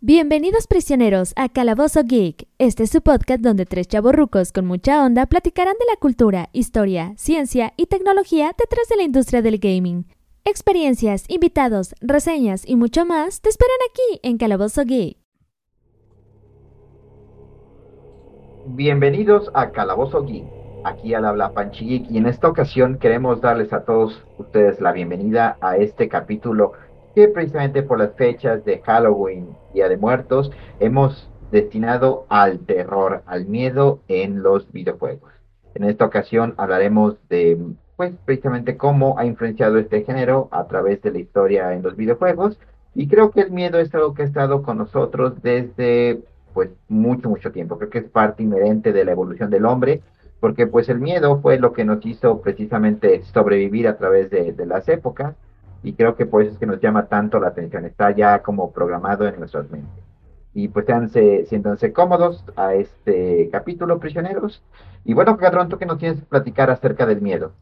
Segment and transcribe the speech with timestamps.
[0.00, 2.48] Bienvenidos prisioneros a Calabozo Geek.
[2.58, 7.14] Este es su podcast donde tres chavorrucos con mucha onda platicarán de la cultura, historia,
[7.16, 10.06] ciencia y tecnología detrás de la industria del gaming.
[10.44, 15.23] Experiencias, invitados, reseñas y mucho más te esperan aquí en Calabozo Geek.
[18.66, 20.46] Bienvenidos a Calabozo Geek.
[20.84, 25.58] Aquí al habla Panchi y en esta ocasión queremos darles a todos ustedes la bienvenida
[25.60, 26.72] a este capítulo
[27.14, 30.50] que precisamente por las fechas de Halloween, Día de Muertos,
[30.80, 35.30] hemos destinado al terror, al miedo en los videojuegos.
[35.74, 37.58] En esta ocasión hablaremos de,
[37.96, 42.58] pues, precisamente cómo ha influenciado este género a través de la historia en los videojuegos.
[42.94, 46.22] Y creo que el miedo es algo que ha estado con nosotros desde,
[46.54, 47.76] pues, mucho, mucho tiempo.
[47.76, 50.00] Creo que es parte inherente de la evolución del hombre,
[50.40, 54.66] porque, pues, el miedo fue lo que nos hizo precisamente sobrevivir a través de, de
[54.66, 55.34] las épocas
[55.84, 58.72] y creo que por eso es que nos llama tanto la atención, está ya como
[58.72, 60.02] programado en nuestras mentes.
[60.54, 64.62] Y pues seanse, siéntanse cómodos a este capítulo, prisioneros.
[65.04, 67.52] Y bueno, Cocatrón, ¿tú qué nos tienes que platicar acerca del miedo?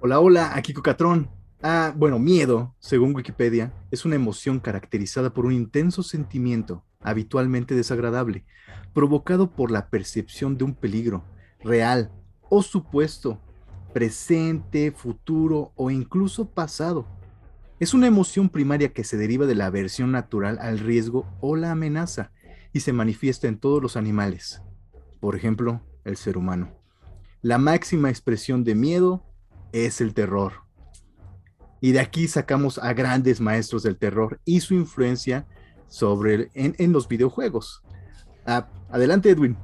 [0.00, 1.28] Hola, hola, aquí Cocatrón.
[1.64, 8.44] Ah, bueno, miedo, según Wikipedia, es una emoción caracterizada por un intenso sentimiento, habitualmente desagradable,
[8.92, 11.22] provocado por la percepción de un peligro
[11.60, 12.10] real
[12.48, 13.40] o supuesto
[13.92, 17.06] presente, futuro o incluso pasado.
[17.78, 21.70] Es una emoción primaria que se deriva de la aversión natural al riesgo o la
[21.70, 22.32] amenaza
[22.72, 24.62] y se manifiesta en todos los animales,
[25.20, 26.72] por ejemplo, el ser humano.
[27.40, 29.24] La máxima expresión de miedo
[29.72, 30.62] es el terror.
[31.82, 35.46] Y de aquí sacamos a grandes maestros del terror y su influencia
[35.88, 37.82] sobre en, los videojuegos.
[38.46, 39.56] Ah, adelante, Edwin.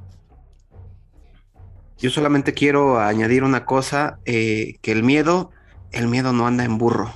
[1.97, 5.51] Yo solamente quiero añadir una cosa, eh, que el miedo,
[5.91, 7.13] el miedo no anda en burro.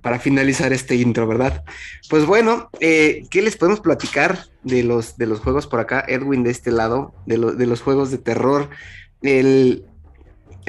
[0.00, 1.62] Para finalizar este intro, ¿verdad?
[2.08, 6.02] Pues bueno, eh, ¿qué les podemos platicar de los, de los juegos por acá?
[6.08, 8.70] Edwin de este lado, de, de los juegos de terror.
[9.20, 9.84] El,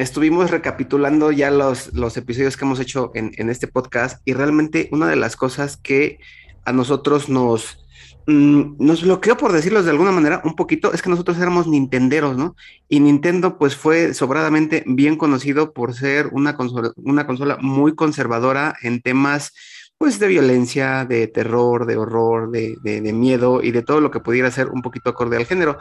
[0.02, 4.90] estuvimos recapitulando ya los, los episodios que hemos hecho en, en este podcast y realmente
[4.92, 6.20] una de las cosas que
[6.66, 7.82] a nosotros nos,
[8.28, 12.38] Mm, nos bloqueó, por decirlo de alguna manera, un poquito, es que nosotros éramos nintenderos,
[12.38, 12.56] ¿no?
[12.88, 18.76] Y Nintendo, pues, fue sobradamente bien conocido por ser una consola, una consola muy conservadora
[18.84, 19.54] en temas,
[19.98, 22.78] pues, de violencia, de terror, de horror, de,
[23.14, 25.78] miedo y de todo lo que pudiera ser un poquito acorde al género.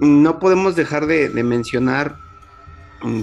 [0.00, 2.16] No podemos dejar de, de mencionar,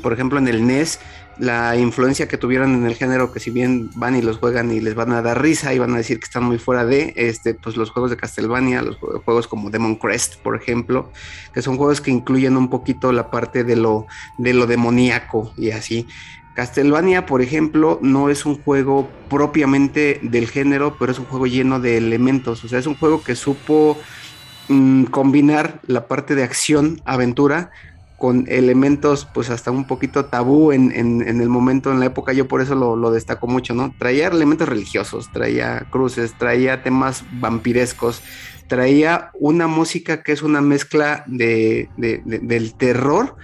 [0.02, 1.00] por ejemplo, en el NES,
[1.40, 4.82] la influencia que tuvieron en el género, que si bien van y los juegan y
[4.82, 7.54] les van a dar risa y van a decir que están muy fuera de, este,
[7.54, 11.12] pues los juegos de Castlevania, los juegos como Demon Crest, por ejemplo,
[11.54, 14.06] que son juegos que incluyen un poquito la parte de lo,
[14.38, 16.08] de lo demoníaco y así.
[16.56, 21.80] Castlevania, por ejemplo, no es un juego propiamente del género, pero es un juego lleno
[21.80, 23.98] de elementos, o sea, es un juego que supo
[24.68, 27.72] mm, combinar la parte de acción, aventura,
[28.20, 32.62] con elementos pues hasta un poquito tabú en, el momento, en la época, yo por
[32.62, 33.96] eso lo, destaco mucho, ¿no?
[33.98, 38.22] Traía elementos religiosos, traía cruces, traía temas vampirescos,
[38.68, 43.38] traía una música que es una mezcla de, del terror,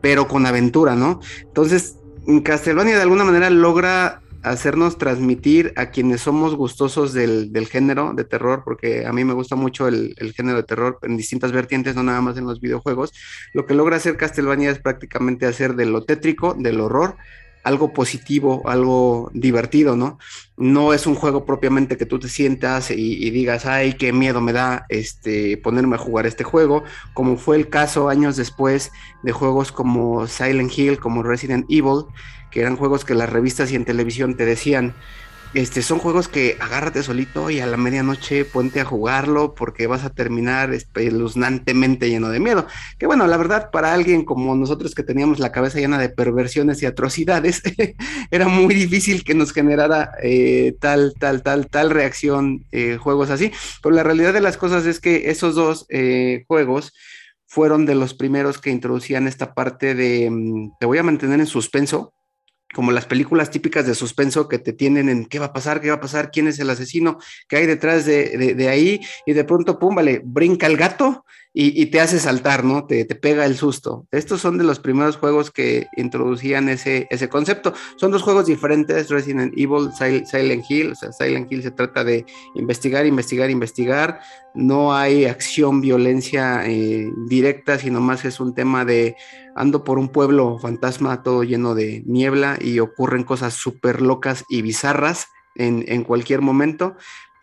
[0.00, 1.20] pero con aventura, ¿no?
[1.42, 1.98] Entonces,
[2.42, 8.62] Castlevania de alguna manera logra hacernos transmitir a quienes somos gustosos del, género de terror,
[8.64, 12.20] porque a mí me gusta mucho el, género de terror en distintas vertientes, no nada
[12.20, 13.12] más en los videojuegos.
[13.52, 17.16] Lo que logra hacer Castlevania es prácticamente hacer de lo tétrico, del horror,
[17.64, 20.18] algo positivo, algo divertido, ¿no?
[20.56, 24.52] No es un juego propiamente que tú te sientas y, digas, ay, qué miedo me
[24.52, 26.84] da este, ponerme a jugar este juego,
[27.14, 28.92] como fue el caso años después
[29.22, 32.04] de juegos como Silent Hill, como Resident Evil,
[32.50, 34.94] que eran juegos que las revistas y en televisión te decían,
[35.54, 40.02] este, son juegos que agárrate solito y a la medianoche ponte a jugarlo porque vas
[40.02, 42.66] a terminar espeluznantemente lleno de miedo.
[42.98, 46.82] Que bueno, la verdad, para alguien como nosotros que teníamos la cabeza llena de perversiones
[46.82, 47.62] y atrocidades,
[48.30, 53.52] era muy difícil que nos generara eh, tal, tal, tal, tal reacción, eh, juegos así.
[53.82, 56.94] Pero la realidad de las cosas es que esos dos eh, juegos
[57.46, 61.46] fueron de los primeros que introducían esta parte de mm, te voy a mantener en
[61.46, 62.14] suspenso
[62.72, 65.88] como las películas típicas de suspenso que te tienen en qué va a pasar, qué
[65.88, 69.78] va a pasar, quién es el asesino, qué hay detrás de, ahí, y de pronto,
[69.78, 71.24] pum, vale, brinca el gato
[71.54, 72.86] y, te hace saltar, ¿no?
[72.86, 74.06] Te, te, pega el susto.
[74.10, 77.74] Estos son de los primeros juegos que introducían ese, ese concepto.
[77.96, 80.92] Son dos juegos diferentes, Resident Evil, Silent Hill.
[80.92, 84.20] O sea, Silent Hill se trata de investigar, investigar, investigar.
[84.54, 89.14] No hay acción, violencia eh, directa, sino más es un tema de
[89.54, 94.62] ando por un pueblo fantasma todo lleno de niebla y ocurren cosas súper locas y
[94.62, 96.96] bizarras en, en cualquier momento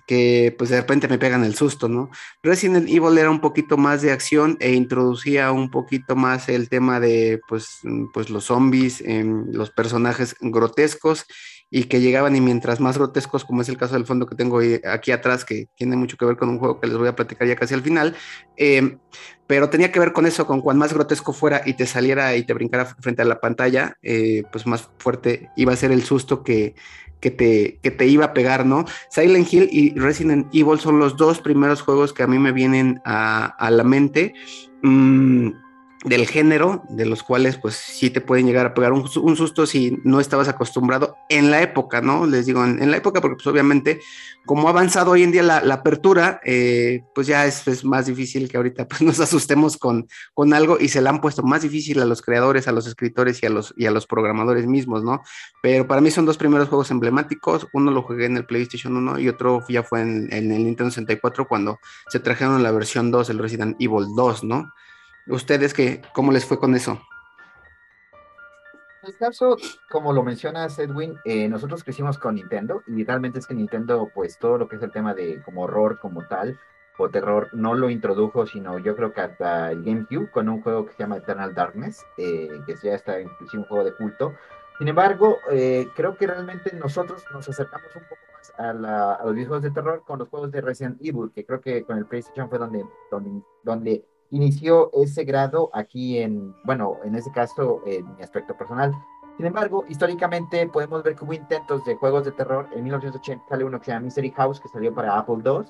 [0.10, 2.10] que pues de repente me pegan el susto, ¿no?
[2.42, 7.00] Resident Evil era un poquito más de acción e introducía un poquito más el tema
[7.00, 11.28] de pues, mm, pues los zombies, los personajes grotescos
[11.70, 14.60] y que llegaban y mientras más grotescos, como es el caso del fondo que tengo
[14.92, 17.48] aquí atrás, que tiene mucho que ver con un juego que les voy a platicar
[17.48, 18.16] ya casi al final,
[18.58, 18.98] em,
[19.50, 22.44] pero tenía que ver con eso, con cuan más grotesco fuera y te saliera y
[22.44, 26.44] te brincara frente a la pantalla, eh, pues más fuerte iba a ser el susto
[26.44, 26.76] que,
[27.20, 28.86] que te, que te iba a pegar, ¿no?
[29.10, 33.02] Silent Hill y Resident Evil son los dos primeros juegos que a mí me vienen
[33.06, 34.36] a, la mente.
[34.84, 35.50] Mm,
[36.06, 40.00] del género, de los cuales pues sí te pueden llegar a pegar un, susto si
[40.06, 42.26] no estabas acostumbrado en la época, ¿no?
[42.26, 44.00] Les digo, en, la época, porque pues obviamente
[44.46, 48.56] como ha avanzado hoy en día la, apertura, eh, pues ya es, más difícil que
[48.56, 52.06] ahorita pues nos asustemos con, con algo y se la han puesto más difícil a
[52.06, 55.22] los creadores, a los escritores y a los, y a los programadores mismos, ¿no?
[55.62, 59.20] Pero para mí son dos primeros juegos emblemáticos, uno lo jugué en el PlayStation 1
[59.20, 63.30] y otro ya fue en, en el Nintendo 64 cuando se trajeron la versión 2,
[63.30, 64.72] el Resident Evil 2, ¿no?
[65.30, 67.00] ¿Ustedes qué, cómo les fue con eso?
[69.04, 69.58] En el caso,
[69.90, 74.40] como lo mencionas, Edwin, eh, nosotros crecimos con Nintendo y realmente es que Nintendo, pues
[74.40, 76.60] todo lo que es el tema de como horror como tal
[76.98, 80.86] o terror, no lo introdujo, sino yo creo que hasta el GameCube con un juego
[80.86, 84.34] que se llama Eternal Darkness, eh, que ya está inclusive un juego de culto.
[84.80, 89.64] Sin embargo, eh, creo que realmente nosotros nos acercamos un poco más a, los videojuegos
[89.64, 92.58] de terror con los juegos de Resident Evil, que creo que con el PlayStation fue
[92.58, 98.56] donde, donde, donde inició ese grado aquí en, bueno, en ese caso, en mi aspecto
[98.58, 98.94] personal.
[99.38, 102.68] Sin embargo, históricamente podemos ver que hubo intentos de juegos de terror.
[102.74, 105.62] En 1980 sale uno que se llama Mystery House, que salió para Apple II.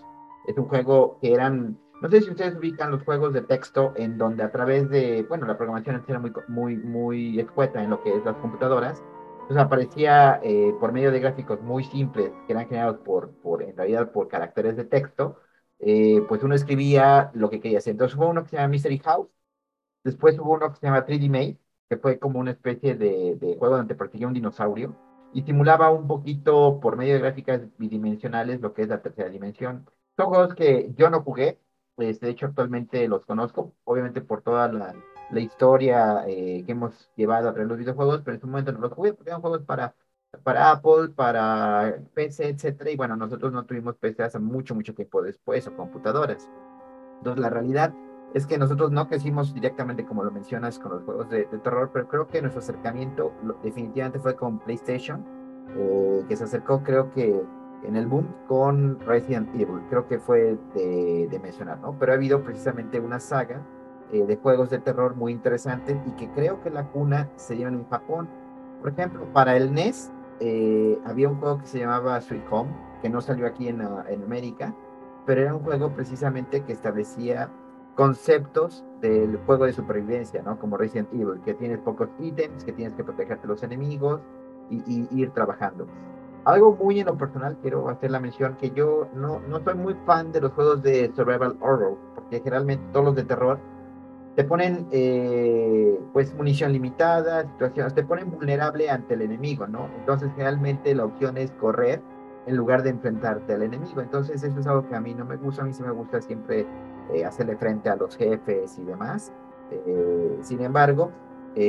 [0.48, 4.18] Es un juego que eran, no sé si ustedes ubican los juegos de texto en
[4.18, 8.16] donde a través de, bueno, la programación era muy, muy, muy escueta en lo que
[8.16, 9.04] es las computadoras.
[9.42, 13.78] Entonces aparecía eh, por medio de gráficos muy simples que eran generados por, por, en
[13.78, 15.38] realidad, por caracteres de texto
[15.80, 17.92] eh, pues uno escribía lo que quería hacer.
[17.92, 19.30] Entonces hubo uno que se llama Mystery House,
[20.04, 21.60] después hubo uno que se llama 3D Maze,
[21.90, 24.96] que fue como una especie de, juego donde perseguía un dinosaurio
[25.34, 29.88] y simulaba un poquito por medio de gráficas bidimensionales lo que es la tercera dimensión.
[30.18, 31.60] Son juegos que yo no jugué,
[31.96, 34.96] pues de hecho actualmente los conozco, obviamente por toda la,
[35.40, 38.80] historia eh, que hemos llevado a través de los videojuegos, pero en su momento no
[38.80, 39.96] los jugué porque eran juegos para
[40.44, 42.92] para Apple, para PC, etcétera.
[42.92, 46.50] Y bueno, nosotros no tuvimos PC hace mucho, mucho tiempo después o computadoras.
[47.18, 47.94] Entonces, la realidad
[48.34, 52.08] es que nosotros no crecimos directamente, como lo mencionas, con los juegos de, terror, pero
[52.08, 53.34] creo que nuestro acercamiento
[53.64, 55.26] definitivamente fue con PlayStation,
[55.76, 57.44] eh, que se acercó, creo que
[57.84, 59.82] en el boom con Resident Evil.
[59.90, 61.98] Creo que fue de, mencionar, ¿no?
[61.98, 63.62] Pero ha habido precisamente una saga
[64.12, 67.68] eh, de juegos de terror muy interesantes y que creo que la cuna se dio
[67.68, 68.30] en Japón.
[68.82, 72.70] Por ejemplo, para el NES eh, había un juego que se llamaba Sweet Home,
[73.02, 74.74] que no salió aquí en, ah, en América,
[75.26, 77.50] pero era un juego precisamente que establecía
[77.96, 80.58] conceptos del juego de supervivencia, ¿no?
[80.58, 84.22] Como Resident Evil, que tienes pocos ítems, que tienes que protegerte de los enemigos
[84.70, 85.86] y, ir trabajando.
[86.46, 89.96] Algo muy en lo personal, quiero hacer la mención que yo no, no soy muy
[90.06, 93.60] fan de los juegos de survival horror, porque generalmente todos los de terror
[94.40, 99.90] te ponen eh, pues munición limitada, situaciones, te ponen vulnerable ante el enemigo, ¿no?
[100.00, 102.02] Entonces generalmente la opción es correr
[102.46, 104.00] en lugar de enfrentarte al enemigo.
[104.00, 106.22] Entonces eso es algo que a mí no me gusta, a mí sí me gusta
[106.22, 106.66] siempre
[107.14, 109.34] eh, hacerle frente a los jefes y demás.
[109.72, 111.12] Eh, sin embargo,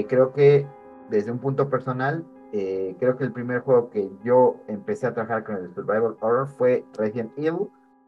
[0.09, 0.65] creo que
[1.09, 5.57] desde un punto personal, creo que el primer juego que yo empecé a trabajar con
[5.57, 7.67] el Survival Horror fue Resident Evil.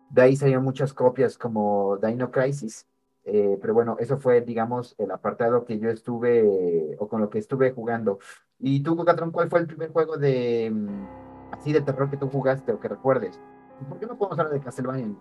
[0.09, 2.87] De ahí salieron muchas copias como Dino Crisis,
[3.25, 7.39] eh, pero bueno, eso fue, digamos, el apartado que yo estuve, o con lo que
[7.39, 8.19] estuve jugando.
[8.59, 12.29] ¿Y tú, Cocatrón, cuál fue el primer juego de, mm, así de terror que tú
[12.29, 13.39] jugaste o que recuerdes?
[13.89, 15.15] ¿Por qué no podemos hablar de Castlevania?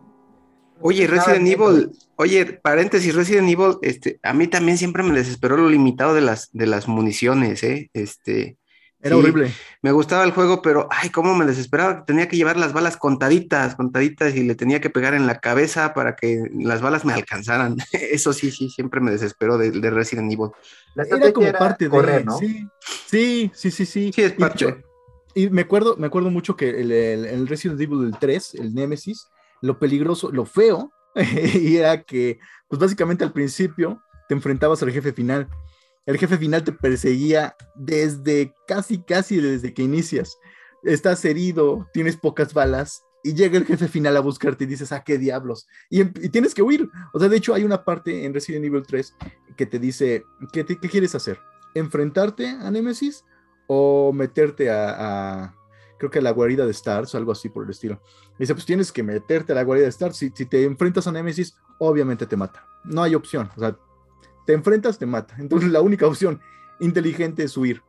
[0.83, 5.69] Oye, Resident Evil, oye, paréntesis, Resident Evil, este, a mí también siempre me desesperó lo
[5.69, 7.91] limitado de las, de las municiones, ¿eh?
[7.93, 8.57] Este,
[9.01, 9.51] era horrible.
[9.81, 12.05] Me gustaba el juego, pero ay, cómo me desesperaba.
[12.05, 15.93] Tenía que llevar las balas contaditas, contaditas y le tenía que pegar en la cabeza
[15.93, 17.77] para que las balas me alcanzaran.
[17.91, 20.51] Eso sí, sí, siempre me desesperó de, Resident Evil.
[20.95, 22.23] era como parte de.
[22.23, 22.37] ¿no?
[22.37, 22.69] Sí,
[23.07, 23.85] sí, sí, sí.
[23.85, 24.83] Sí, sí es parte.
[25.33, 29.27] Y, me, acuerdo, me acuerdo mucho que el, el, Resident Evil 3, el Nemesis,
[29.61, 35.13] lo peligroso, lo feo y era que, pues básicamente al principio te enfrentabas al jefe
[35.13, 35.47] final.
[36.05, 40.37] El jefe final te perseguía desde casi, casi desde que inicias.
[40.83, 45.03] Estás herido, tienes pocas balas y llega el jefe final a buscarte y dices, ah,
[45.03, 45.67] qué diablos.
[45.89, 46.89] Y, em- y tienes que huir.
[47.13, 49.15] O sea, de hecho hay una parte en Resident Evil 3
[49.55, 51.39] que te dice, ¿qué, quieres hacer?
[51.75, 53.23] ¿Enfrentarte a Nemesis
[53.67, 55.55] o meterte a, a-
[55.99, 58.01] creo que a la guarida de Stars o algo así por el estilo?
[58.37, 60.17] Y dice, pues tienes que meterte a la guarida de Stars.
[60.17, 62.65] Si, si te enfrentas a Nemesis, obviamente te mata.
[62.83, 63.51] No hay opción.
[63.55, 63.77] O sea,
[64.51, 65.33] te enfrentas, te mata.
[65.39, 66.41] Entonces la única opción
[66.81, 67.81] inteligente es huir.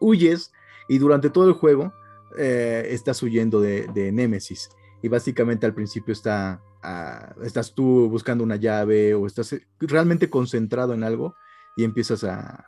[0.00, 0.50] Huyes
[0.88, 1.92] y durante todo el juego
[2.38, 4.70] eh, estás huyendo de, de Nemesis.
[5.02, 10.30] Y básicamente al principio está, ah, estás tú buscando una llave o estás eh, realmente
[10.30, 11.34] concentrado en algo
[11.76, 12.64] y empiezas a,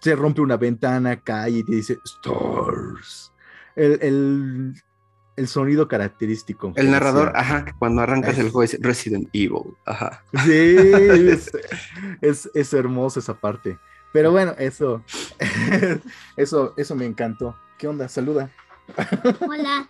[0.00, 3.32] Se rompe una ventana, cae y te dice Stars.
[3.76, 4.74] El-
[5.36, 6.72] el sonido característico.
[6.76, 7.40] El narrador, Decía.
[7.40, 10.22] ajá, que cuando arrancas el juego es Resident Evil, ajá.
[10.44, 10.76] Sí,
[11.30, 11.50] es,
[12.20, 13.78] es, es hermoso esa parte.
[14.12, 15.02] Pero bueno, eso,
[16.36, 17.56] eso, eso me encantó.
[17.78, 18.08] ¿Qué onda?
[18.08, 18.50] Saluda.
[19.48, 19.88] Hola.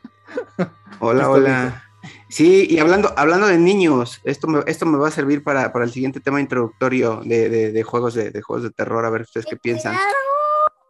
[1.01, 1.85] Hola, hola.
[2.29, 5.85] Sí, y hablando, hablando de niños, esto me, esto me va a servir para, para
[5.85, 9.23] el siguiente tema introductorio de, de- de juegos de, de juegos de terror, a ver
[9.23, 9.95] ustedes qué piensan.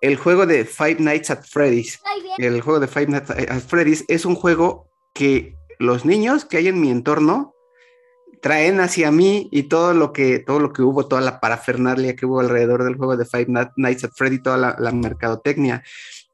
[0.03, 2.01] El juego de Five Nights at Freddy's.
[2.37, 6.69] El juego de Five Nights at Freddy's es un juego que los niños que hay
[6.69, 7.55] en mi entorno
[8.43, 12.27] traen hacia mí y todo lo que, todo lo que hubo, toda la parafernalia que
[12.27, 15.85] hubo alrededor del juego de Five Nights at Freddy, toda la, la mercadotecnia.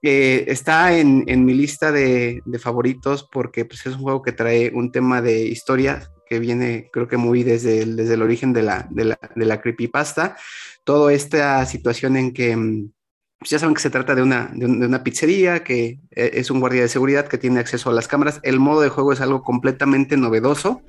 [0.01, 4.33] Eh, está en, en mi lista de, de favoritos porque pues, es un juego que
[4.33, 8.53] trae un tema de historia que viene creo que muy desde el, desde el origen
[8.53, 10.37] de la, de, la, de la creepypasta.
[10.85, 12.93] Toda esta situación en que mm,
[13.39, 16.31] pues ya saben que se trata de una, de, un- de una pizzería, que eh,
[16.35, 18.41] es un guardia de seguridad que tiene acceso a las cámaras.
[18.43, 20.83] El modo de juego es algo completamente novedoso.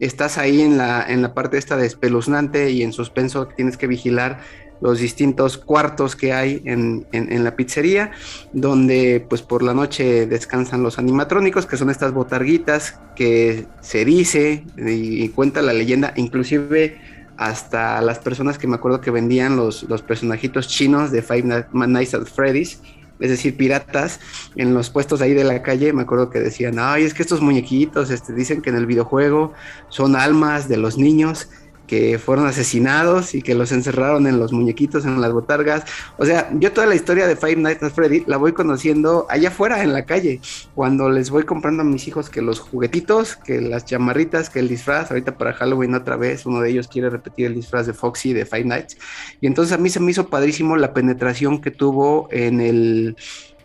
[0.00, 3.88] Estás ahí en la, en la parte esta de espeluznante y en suspenso, tienes que
[3.88, 4.40] vigilar
[4.80, 8.12] los distintos cuartos que hay en, en- la pizzería,
[8.52, 14.64] donde pues por la noche descansan los animatrónicos, que son estas botarguitas que se dice
[14.76, 16.96] y cuenta la leyenda, inclusive
[17.38, 21.72] hasta las personas que me acuerdo que vendían los, los personajitos chinos de Five Night-
[21.72, 22.80] Nights at Freddy's,
[23.20, 24.20] es decir, piratas,
[24.56, 27.40] en los puestos ahí de la calle, me acuerdo que decían, ay, es que estos
[27.40, 29.52] muñequitos, este, dicen que en el videojuego
[29.88, 31.48] son almas de los niños
[31.88, 35.84] que fueron asesinados y que los encerraron en los muñequitos, en las botargas.
[36.18, 39.48] O sea, yo toda la historia de Five Nights at Freddy la voy conociendo allá
[39.48, 40.40] afuera en la calle,
[40.74, 44.68] cuando les voy comprando a mis hijos que los juguetitos, que las chamarritas, que el
[44.68, 48.32] disfraz, ahorita para Halloween otra vez, uno de ellos quiere repetir el disfraz de Foxy
[48.32, 48.98] de Five Nights.
[49.40, 53.16] Y entonces a mí se me hizo padrísimo la penetración que tuvo en el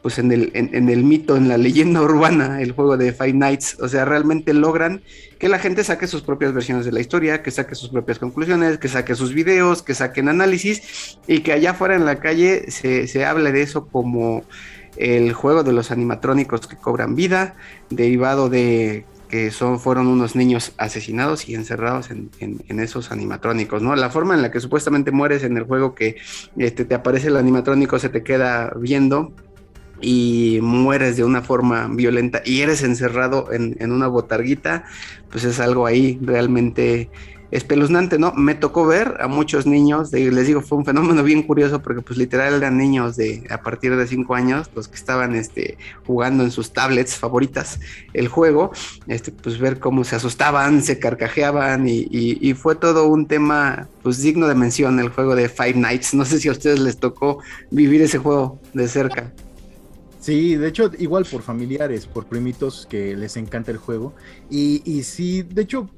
[0.03, 3.33] pues en el, en, en el mito, en la leyenda urbana, el juego de Five
[3.33, 5.01] Nights, o sea, realmente logran
[5.43, 8.77] que la gente saque sus propias versiones de la historia, que saque sus propias conclusiones,
[8.77, 13.09] que saque sus videos, que saquen análisis y que allá afuera en la calle se,
[13.09, 14.45] se hable de eso como
[14.95, 17.55] el juego de los animatrónicos que cobran vida,
[17.89, 23.81] derivado de que son, fueron unos niños asesinados y encerrados en, en, en, esos animatrónicos,
[23.81, 23.97] ¿no?
[23.97, 26.15] La forma en la que supuestamente mueres en el juego que
[26.55, 29.33] este, te aparece el animatrónico, se te queda viendo
[30.03, 34.83] y mueres de una forma violenta y eres encerrado en, en, una botarguita,
[35.31, 37.09] pues es algo ahí realmente
[37.53, 38.33] espeluznante, ¿no?
[38.33, 42.17] Me tocó ver a muchos niños, les digo, fue un fenómeno bien curioso porque pues
[42.17, 46.49] literal eran niños de a partir de 5 años, los que estaban este, jugando en
[46.49, 47.79] sus tablets favoritas
[48.13, 48.71] el juego,
[49.05, 53.87] este, pues ver cómo se asustaban, se carcajeaban y, y, y fue todo un tema
[54.01, 56.15] pues digno de mención el juego de Five Nights.
[56.15, 57.37] No sé si a ustedes les tocó
[57.69, 59.31] vivir ese juego de cerca.
[60.23, 64.15] Sí, de hecho, igual por familiares, por primitos que les encanta el juego.
[64.49, 65.89] Y, y sí, de hecho,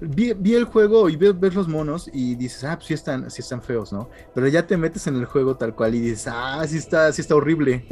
[0.00, 3.42] vi, vi el juego y ves, los monos y dices, ah, pues sí están, sí
[3.42, 4.08] están feos, ¿no?
[4.32, 7.20] Pero ya te metes en el juego tal cual y dices, ah, sí está, sí
[7.20, 7.84] está horrible.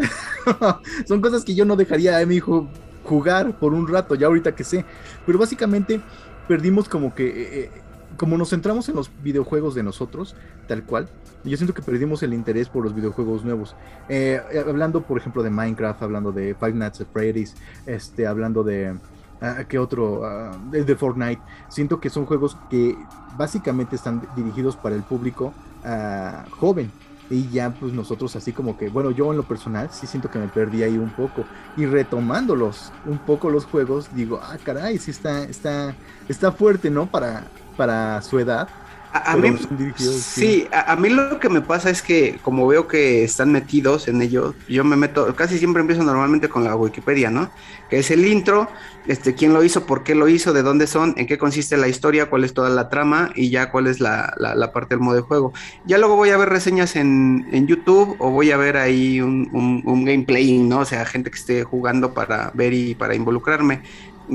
[1.08, 2.68] Son cosas que yo no dejaría a mi hijo
[3.02, 4.84] jugar por un rato, ya ahorita que sé.
[5.26, 6.00] Pero básicamente
[6.46, 7.64] perdimos como que...
[7.64, 7.70] Eh,
[8.16, 10.36] como nos centramos en los videojuegos de nosotros,
[10.68, 11.08] tal cual,
[11.44, 13.74] yo siento que perdimos el interés por los videojuegos nuevos.
[14.08, 17.54] Eh, hablando, por ejemplo, de Minecraft, hablando de Five Nights at Freddy's,
[17.86, 18.92] este, hablando de.
[18.92, 20.20] Uh, ¿Qué otro?
[20.20, 21.42] Uh, de, Fortnite.
[21.68, 22.96] Siento que son juegos que
[23.36, 25.52] básicamente están dirigidos para el público
[25.84, 26.90] uh, joven.
[27.28, 30.38] Y ya, pues nosotros, así como que, bueno, yo en lo personal sí siento que
[30.38, 31.44] me perdí ahí un poco.
[31.76, 35.94] Y retomándolos un poco los juegos, digo, ah, caray, sí está, está,
[36.28, 37.06] está fuerte, ¿no?
[37.06, 37.44] Para,
[37.76, 38.68] para su edad.
[39.12, 39.54] A, mí,
[39.98, 44.22] sí, a, mí lo que me pasa es que como veo que están metidos en
[44.22, 47.50] ello, yo me meto, casi siempre empiezo normalmente con la Wikipedia, ¿no?
[47.90, 48.70] Que es el intro,
[49.06, 51.88] este, quién lo hizo, por qué lo hizo, de dónde son, en qué consiste la
[51.88, 54.34] historia, cuál es toda la trama y ya cuál es la,
[54.72, 55.52] parte del modo de juego.
[55.84, 59.82] Ya luego voy a ver reseñas en, YouTube o voy a ver ahí un, un,
[59.84, 60.80] un gameplay, ¿no?
[60.80, 63.82] O sea, gente que esté jugando para ver y para involucrarme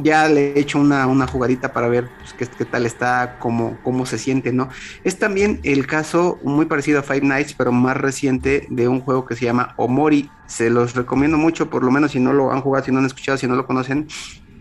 [0.04, 4.18] ya le he hecho una, jugadita para ver pues, qué, tal está, cómo, cómo se
[4.18, 4.70] siente, ¿no?
[5.04, 9.26] Es también el caso muy parecido a Five Nights, pero más reciente de un juego
[9.26, 10.30] que se llama Omori.
[10.46, 13.06] Se los recomiendo mucho, por lo menos si no lo han jugado, si no han
[13.06, 14.08] escuchado, si no lo conocen,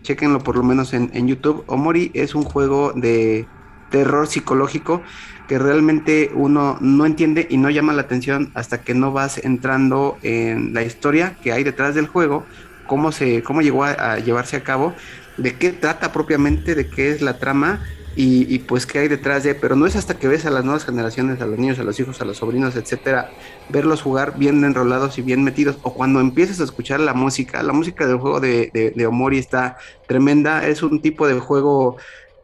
[0.01, 1.63] chequenlo por lo menos en, en YouTube.
[1.67, 3.47] Omori es un juego de
[3.89, 5.01] terror psicológico
[5.47, 10.17] que realmente uno no entiende y no llama la atención hasta que no vas entrando
[10.23, 12.45] en la historia que hay detrás del juego
[12.87, 14.95] cómo, se, cómo llegó a, llevarse a cabo,
[15.37, 17.81] de qué trata propiamente, de qué es la trama
[18.19, 20.85] y, pues qué hay detrás de, pero no es hasta que ves a las nuevas
[20.85, 23.29] generaciones, a los niños, a los hijos, a los sobrinos, etcétera,
[23.69, 27.73] verlos jugar bien enrolados y bien metidos, o cuando empiezas a escuchar la música, la
[27.73, 29.77] música del juego de, de, de Omori está
[30.07, 31.97] tremenda, es un tipo de juego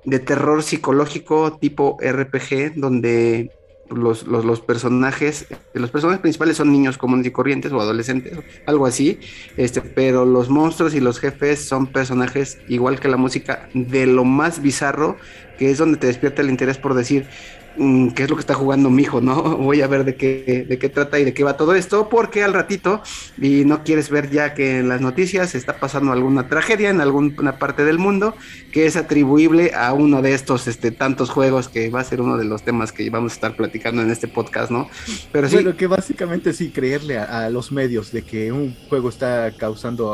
[0.06, 3.52] de terror psicológico tipo RPG, donde
[3.94, 9.20] los, los, personajes, los personajes principales son niños comunes y corrientes o adolescentes, algo así,
[9.58, 14.26] este, pero los monstruos y los jefes son personajes igual que la música de lo
[14.26, 15.18] más bizarro,
[15.58, 17.26] que es donde te despierta el interés por decir,
[17.76, 19.58] qué es lo que está jugando mi hijo, ¿no?
[19.58, 22.44] Voy a ver de qué, de qué trata y de qué va todo esto, porque
[22.44, 23.02] al ratito,
[23.42, 27.58] y no quieres ver ya que en las noticias está pasando alguna tragedia en alguna
[27.58, 28.36] parte del mundo
[28.72, 32.38] que es atribuible a uno de estos este, tantos juegos que va a ser uno
[32.38, 34.90] de los temas que vamos a estar platicando en este podcast, ¿no?
[35.32, 35.56] Pero sí.
[35.56, 40.14] Bueno, que básicamente sí, creerle a, los medios de que un juego está causando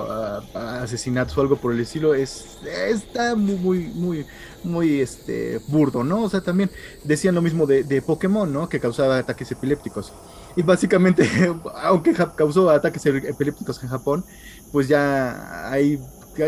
[0.54, 2.58] asesinatos o algo por el estilo es
[2.90, 4.26] está muy, muy, muy
[4.64, 6.24] muy este burdo, ¿no?
[6.24, 6.70] O sea, también
[7.04, 8.70] decían lo mismo de, de Pokémon, ¿no?
[8.70, 10.14] Que causaba ataques epilépticos.
[10.56, 11.28] Y básicamente,
[11.84, 14.26] aunque causó ataques epilépticos en Japón,
[14.72, 16.00] pues ya ahí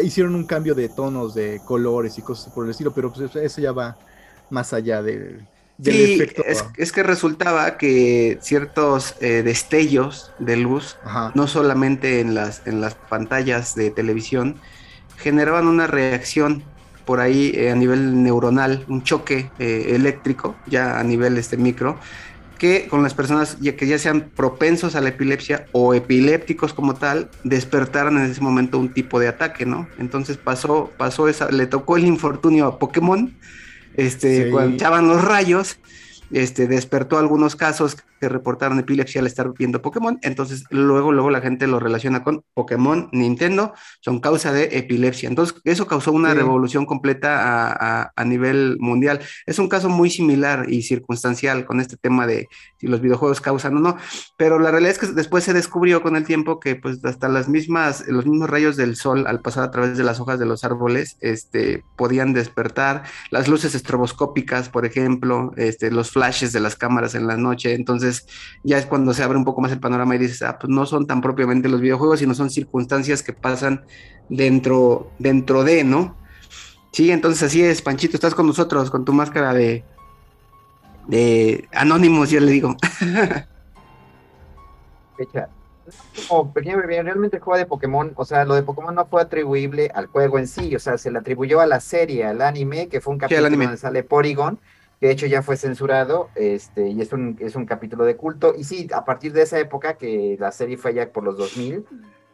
[0.03, 3.62] hicieron un cambio de tonos, de colores y cosas por el estilo, pero pues eso
[3.62, 3.98] ya va
[4.50, 5.39] más allá de,
[5.77, 6.44] del efecto.
[6.46, 10.98] Es, es, que resultaba que ciertos eh, destellos de luz,
[11.34, 14.56] no solamente en las, en las pantallas de televisión,
[15.18, 16.63] generaban una reacción
[17.12, 22.00] por ahí eh, a nivel neuronal, un choque eh, eléctrico, ya a nivel este micro,
[22.58, 26.94] que con las personas ya que ya sean propensos a la epilepsia o epilépticos como
[26.94, 29.89] tal, despertaran en ese momento un tipo de ataque, ¿no?
[30.00, 33.36] Entonces pasó, pasó esa, le tocó el infortunio a Pokémon,
[33.97, 35.80] este, cuando echaban los rayos,
[36.34, 40.20] este, despertó algunos casos que reportaron epilepsia al estar viendo Pokémon.
[40.22, 45.28] Entonces, luego, luego la gente lo relaciona con Pokémon, Nintendo, son causa de epilepsia.
[45.28, 49.20] Entonces, eso causó una revolución completa a, nivel mundial.
[49.48, 52.48] Es un caso muy similar y circunstancial con este tema de
[52.80, 53.98] si los videojuegos causan o no.
[54.38, 57.50] Pero la realidad es que después se descubrió con el tiempo que, pues, hasta las
[57.50, 60.63] mismas, los mismos rayos del sol al pasar a través de las hojas de los
[60.63, 63.04] árboles, este, podían despertar.
[63.32, 67.73] Las luces estroboscópicas, por ejemplo, este, los flashes de las cámaras en la noche.
[67.73, 68.27] Entonces,
[68.63, 70.86] ya es cuando se abre un poco más el panorama y dices, ah, pues no
[70.86, 73.86] son tan propiamente los videojuegos, sino son circunstancias que pasan
[74.29, 76.15] dentro, dentro de, ¿no?
[76.91, 79.84] Sí, entonces así es, Panchito, estás con nosotros, con tu máscara de,
[81.07, 82.75] de Anónimos, yo le digo.
[86.29, 89.23] Como pequeño bebé, realmente el juego de Pokémon, o sea, lo de Pokémon no fue
[89.23, 92.89] atribuible al juego en sí, o sea, se le atribuyó a la serie, al anime,
[92.89, 94.60] que fue un capítulo donde sale Porygon,
[95.02, 98.54] que de hecho ya fue censurado, este, y es un, es un capítulo de culto.
[98.56, 101.84] Y sí, a partir de esa época, que la serie fue ya por los 2000,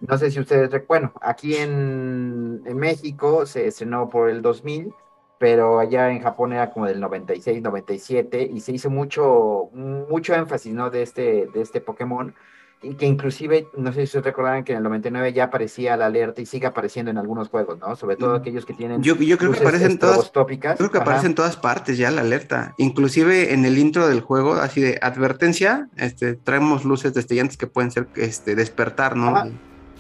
[0.02, 4.94] no sé si ustedes, bueno, aquí en, en México se estrenó por el 2000,
[5.38, 10.74] pero allá en Japón era como del 96, 97, y se hizo mucho, mucho énfasis,
[10.74, 10.90] ¿no?
[10.90, 12.36] De este, de este Pokémon
[12.80, 16.42] que inclusive, no sé si ustedes recordarán que en el 99 ya aparecía la alerta
[16.42, 17.96] y sigue apareciendo en algunos juegos, ¿no?
[17.96, 21.36] Sobre todo aquellos que tienen yo, yo creo que aparecen todas creo que aparece en
[21.36, 26.36] todas partes ya la alerta, inclusive en el intro del juego, así de advertencia, este,
[26.36, 29.36] traemos luces destellantes que pueden ser este, despertar, ¿no?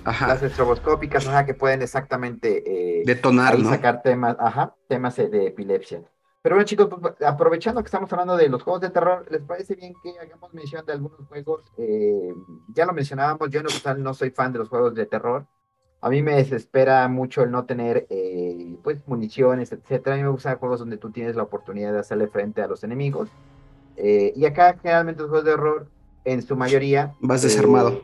[0.04, 0.28] Ajá.
[0.28, 3.70] Las estroboscópicas, ajá, que pueden exactamente eh, detonar, ¿no?
[3.70, 6.02] sacar temas, ajá, temas de epilepsia.
[6.48, 9.76] Pero bueno, chicos, pues, aprovechando que estamos hablando de los juegos de terror, ¿les parece
[9.76, 11.66] bien que hagamos mención de algunos juegos?
[11.78, 12.34] Eh,
[12.70, 15.46] ya lo mencionábamos, yo no, no soy fan de los juegos de terror.
[16.00, 20.16] A mí me desespera mucho el no tener eh, pues municiones, etcétera.
[20.16, 22.82] A mí me gustan juegos donde tú tienes la oportunidad de hacerle frente a los
[22.82, 23.28] enemigos.
[23.98, 25.88] Eh, y acá generalmente los juegos de terror,
[26.24, 27.14] en su mayoría...
[27.20, 28.04] Vas desarmado.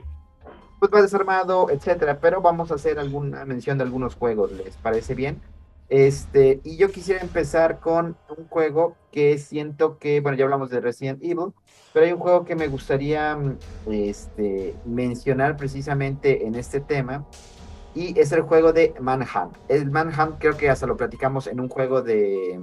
[0.81, 2.19] pues vas desarmado, etcétera.
[2.19, 5.39] Pero vamos a hacer alguna mención de algunos juegos, ¿les parece bien?
[5.89, 10.81] Este, y yo quisiera empezar con un juego que siento que, bueno, ya hablamos de
[10.81, 11.53] Resident Evil,
[11.93, 13.57] pero hay un juego que me gustaría mm,
[13.91, 17.25] este, mencionar precisamente en este tema,
[17.95, 19.55] y es el juego de Manhunt.
[19.67, 22.59] El Manhunt creo que hasta lo platicamos en un juego de...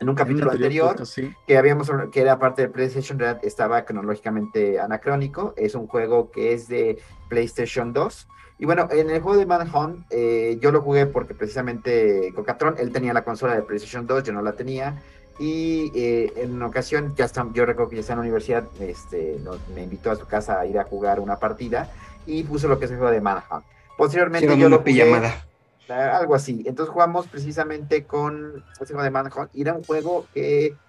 [0.00, 1.34] En un capítulo anterior, podcast, sí.
[1.46, 5.54] que habíamos que era parte de PlayStation, Red, estaba cronológicamente anacrónico.
[5.56, 8.28] Es un juego que es de PlayStation 2.
[8.60, 12.92] Y bueno, en el juego de Manhunt, eh, yo lo jugué porque precisamente Cocatron, él
[12.92, 15.02] tenía la consola de PlayStation 2, yo no la tenía.
[15.40, 18.64] Y eh, en una ocasión, ya está, yo recuerdo que ya está en la universidad,
[18.80, 21.90] este, nos- me invitó a su casa a ir a jugar una partida
[22.26, 23.64] y puso lo que es el juego de Manhunt.
[23.96, 25.44] Posteriormente Hicieron yo lo jugué, pijamada.
[25.88, 26.62] Ah, Algo así.
[26.66, 29.50] Entonces jugamos precisamente con ese juego de Manhunt.
[29.54, 30.80] Y era un juego que,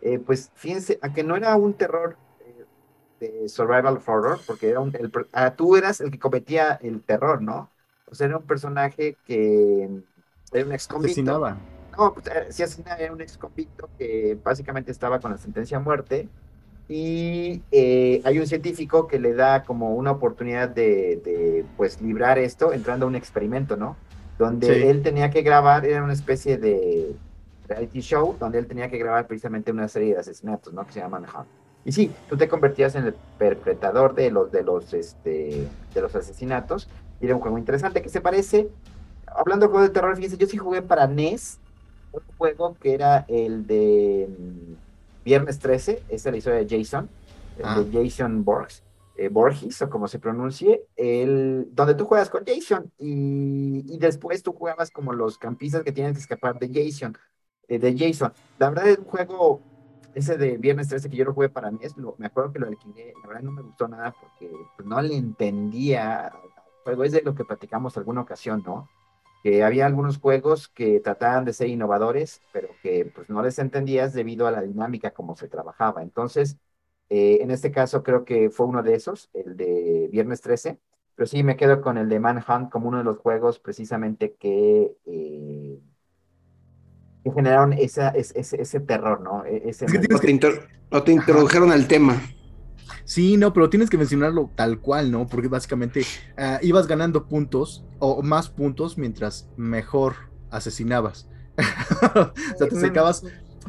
[0.00, 2.66] eh, pues, fíjense, a que no era un terror eh,
[3.20, 7.42] de survival horror, porque era un, el ah, tú eras el que cometía el terror,
[7.42, 7.72] ¿no?
[8.06, 10.04] O sea, era un personaje que mm,
[10.52, 11.32] era un ex convicto.
[11.32, 11.66] Asesinaba.
[11.96, 15.76] No, pues, eh, sí asesinaba, era un ex convicto que básicamente estaba con la sentencia
[15.78, 16.32] a muerte.
[16.88, 22.38] Y eh, hay un científico que le da como una oportunidad de, de, pues librar
[22.38, 24.02] esto entrando a un experimento, ¿no?
[24.38, 24.86] Donde Sí.
[24.86, 27.14] él tenía que grabar, era una especie de
[27.66, 30.86] reality show, donde él tenía que grabar precisamente una serie de asesinatos, ¿no?
[30.86, 31.46] Que se llaman Hunt.
[31.84, 36.14] Y sí, tú te convertías en el perpetrador de los, de los, este, de los
[36.14, 36.88] asesinatos.
[37.20, 38.68] Y era un juego interesante que se parece,
[39.26, 41.58] hablando de juegos de terror, fíjense, yo sí jugué para NES
[42.12, 44.74] un juego que era el de mm,
[45.24, 47.08] Viernes 13, esa es la historia de Jason,
[47.58, 47.80] el Ah.
[47.80, 48.82] de Jason Borges,
[49.18, 54.44] eh, Borges o como se pronuncie, el, donde tú juegas con Jason y, y después
[54.44, 57.18] tú jugabas como los campistas que tienen que escapar de Jason,
[57.66, 58.32] eh, de Jason.
[58.58, 59.60] La verdad es un juego,
[60.14, 62.60] ese de Viernes 13 que yo lo jugué para mí, es lo, me acuerdo que
[62.60, 66.32] lo alquilé, la verdad no me gustó nada porque pues, no le entendía al
[66.84, 68.88] juego, es de lo que platicamos alguna ocasión, ¿no?
[69.42, 74.12] que había algunos juegos que trataban de ser innovadores, pero que pues no les entendías
[74.12, 76.02] debido a la dinámica como se trabajaba.
[76.02, 76.56] Entonces,
[77.10, 80.78] eh, en este caso creo que fue uno de esos, el de Viernes 13,
[81.14, 84.96] pero sí me quedo con el de Manhunt como uno de los juegos precisamente que,
[85.06, 85.80] eh,
[87.24, 89.44] que generaron esa, es- ese, ese terror, ¿no?
[89.44, 92.20] E- Ese Es que tienes te, intro- o te introdujeron al tema.
[93.04, 95.26] Sí, no, pero tienes que mencionarlo tal cual, ¿no?
[95.26, 96.02] Porque básicamente
[96.36, 100.14] ah, ibas ganando puntos o más puntos mientras mejor
[100.50, 101.28] asesinabas.
[102.14, 103.24] o sea, te secabas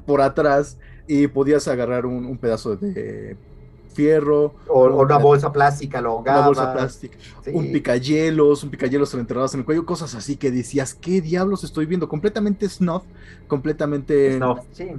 [0.06, 0.78] por atrás
[1.10, 3.40] y podías agarrar un, un pedazo de
[3.88, 7.52] fierro, O, o una un- bolsa plástica, lo una bolsa plástica, Sí.
[7.52, 11.22] un picayelos, un picayelos te lo enterrabas en el cuello, cosas así que decías, ¿qué
[11.22, 12.08] diablos estoy viendo?
[12.08, 13.06] Completamente snuff,
[13.48, 14.38] completamente...
[14.38, 14.90] No, sí.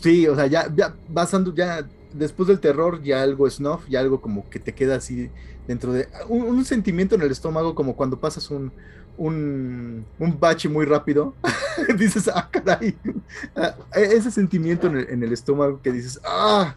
[0.00, 4.20] Sí, o sea, ya, ya pasando, ya después del terror, ya algo snuff, ya algo
[4.20, 5.32] como que te queda así
[5.66, 8.74] dentro de un, un sentimiento en el estómago, como cuando pasas un,
[9.18, 11.34] un, un bache muy rápido,
[11.98, 12.98] dices, ah, caray,
[13.56, 16.76] Ah, e- ese sentimiento en el, en el estómago que dices, ah,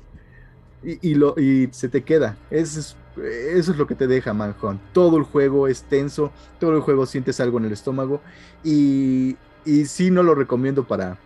[0.84, 2.38] y, lo, y se te queda.
[2.50, 4.82] Eso es, eso es lo que te deja Manhunt.
[4.94, 8.22] Todo el juego es tenso, todo el juego sientes algo en el estómago
[8.64, 11.20] y, y sí no lo recomiendo para,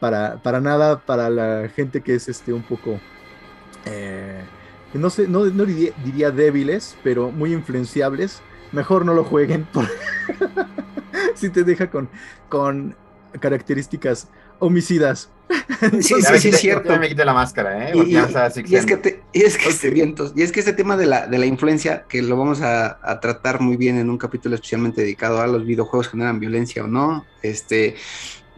[0.00, 3.00] para, para nada para la gente que es este un poco
[3.84, 4.42] eh,
[4.94, 8.42] no sé, no, no diría débiles, pero muy influenciables.
[8.76, 9.90] Mejor no lo jueguen porque
[11.34, 12.10] si te deja con,
[12.50, 12.94] con
[13.40, 15.30] características homicidas.
[16.00, 16.98] Sí, sí, sí, es cierto.
[16.98, 17.92] me quité la máscara, ¿eh?
[17.94, 21.06] Y, es que te- y es que este vientos, y es que este tema de
[21.06, 24.54] la, de la influencia, que lo vamos a, a tratar muy bien en un capítulo
[24.56, 27.94] especialmente dedicado a los videojuegos generan violencia o no, este,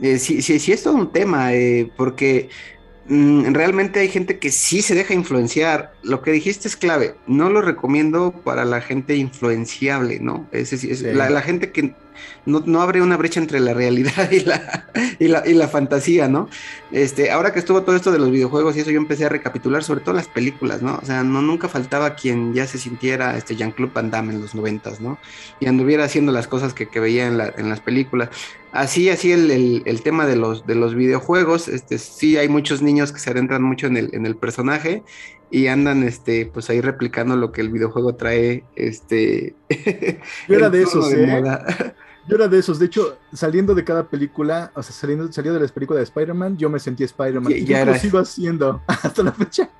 [0.00, 2.48] eh, sí, sí, sí es todo un tema, eh, porque
[3.08, 5.92] realmente hay gente que sí se deja influenciar.
[6.02, 7.14] Lo que dijiste es clave.
[7.26, 10.46] No lo recomiendo para la gente influenciable, ¿no?
[10.52, 11.06] Es, decir, es Sí.
[11.12, 11.94] la, la gente que
[12.48, 16.28] no, no abre una brecha entre la realidad y la, y la, y la fantasía,
[16.28, 16.48] ¿no?
[16.90, 19.84] Este, ahora que estuvo todo esto de los videojuegos y eso, yo empecé a recapitular
[19.84, 20.98] sobre todo las películas, ¿no?
[21.02, 24.54] O sea, no nunca faltaba quien ya se sintiera este Jean-Claude Van Damme en los
[24.54, 25.18] noventas, ¿no?
[25.60, 28.30] Y anduviera haciendo las cosas que, que veía en, la- en las películas.
[28.72, 32.82] Así, así el, el- el tema de los, de los videojuegos, este, sí hay muchos
[32.82, 35.04] niños que se adentran mucho en el, en el personaje
[35.50, 39.56] y andan, este, pues ahí replicando lo que el videojuego trae, este...
[40.48, 41.26] Yo era de esos, ¿eh?
[41.26, 41.64] moda.
[42.28, 45.66] Yo era de esos, de hecho, saliendo de cada película, o sea, saliendo, saliendo de
[45.66, 47.50] la película de Spider-Man, yo me sentí Spider-Man.
[47.50, 49.70] Y ya lo sigo haciendo hasta la fecha.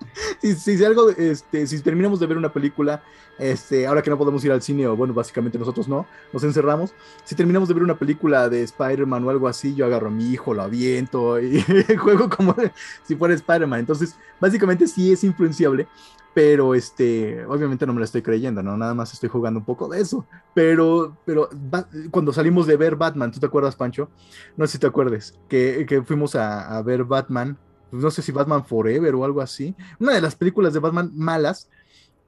[0.40, 3.02] Si, si, si algo, este, si terminamos de ver una película,
[3.38, 6.94] este, ahora que no podemos ir al cine, o bueno, básicamente nosotros no, nos encerramos.
[7.24, 10.30] Si terminamos de ver una película de Spider-Man o algo así, yo agarro a mi
[10.30, 11.60] hijo, lo aviento y
[11.98, 12.56] juego como
[13.04, 13.80] si fuera Spider-Man.
[13.80, 15.86] Entonces, básicamente sí es influenciable.
[16.34, 18.76] Pero este, obviamente no me lo estoy creyendo, ¿no?
[18.76, 20.26] Nada más estoy jugando un poco de eso.
[20.54, 21.48] Pero, pero
[22.10, 24.10] cuando salimos de ver Batman, ¿tú te acuerdas, Pancho?
[24.56, 27.58] No sé si te acuerdes, que, que fuimos a, a, ver Batman,
[27.90, 31.10] pues no sé si Batman Forever o algo así, una de las películas de Batman
[31.14, 31.68] malas,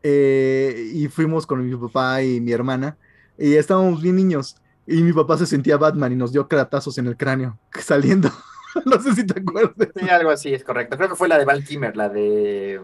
[0.02, 2.96] eh, y fuimos con mi papá y mi hermana,
[3.38, 7.06] y estábamos bien niños, y mi papá se sentía Batman y nos dio cratazos en
[7.06, 8.30] el cráneo, saliendo.
[8.86, 9.88] no sé si te acuerdas.
[9.94, 10.96] Sí, algo así, es correcto.
[10.96, 12.80] Creo que fue la de Val Kimmer, la de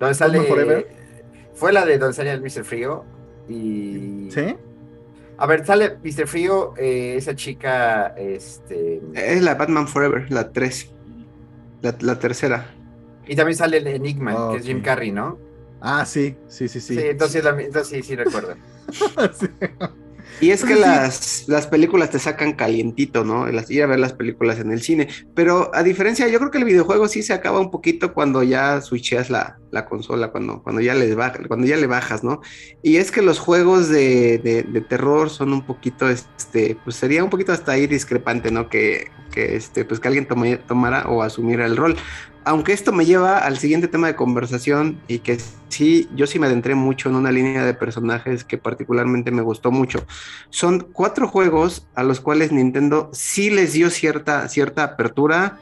[0.00, 0.40] donde sale.
[0.42, 0.88] Forever?
[1.54, 2.64] Fue la de donde salía el Mr.
[2.64, 3.04] Frío.
[3.48, 4.28] Y.
[4.32, 4.56] ¿Sí?
[5.38, 6.26] A ver, sale Mr.
[6.26, 8.08] Frío, eh, esa chica.
[8.16, 9.00] Este...
[9.14, 10.90] Es la Batman Forever, la 3.
[11.82, 12.74] La, tercera.
[13.26, 15.38] Y también sale el Enigma, que es Jim Carrey, ¿no?
[15.80, 16.94] Ah, sí, sí, sí, sí.
[16.94, 18.54] Sí, entonces, entonces sí, sí recuerdo.
[19.32, 19.46] sí.
[20.40, 23.46] Y es que las, las, películas te sacan calientito, ¿no?
[23.48, 25.08] ir a ver las películas en el cine.
[25.34, 28.80] Pero a diferencia, yo creo que el videojuego sí se acaba un poquito cuando ya
[28.80, 32.40] switcheas la, la consola, cuando, cuando, ya les baja, cuando ya le bajas, ¿no?
[32.82, 37.30] Y es que los juegos de, de, terror son un poquito, este, pues sería un
[37.30, 38.68] poquito hasta ahí discrepante, ¿no?
[38.68, 40.26] Que, que este, pues que alguien
[40.66, 41.96] tomara o asumiera el rol
[42.50, 46.48] aunque esto me lleva al siguiente tema de conversación y que sí, yo sí me
[46.48, 50.04] adentré mucho en una línea de personajes que particularmente me gustó mucho.
[50.48, 55.60] Son cuatro juegos a los cuales Nintendo sí les dio cierta, cierta apertura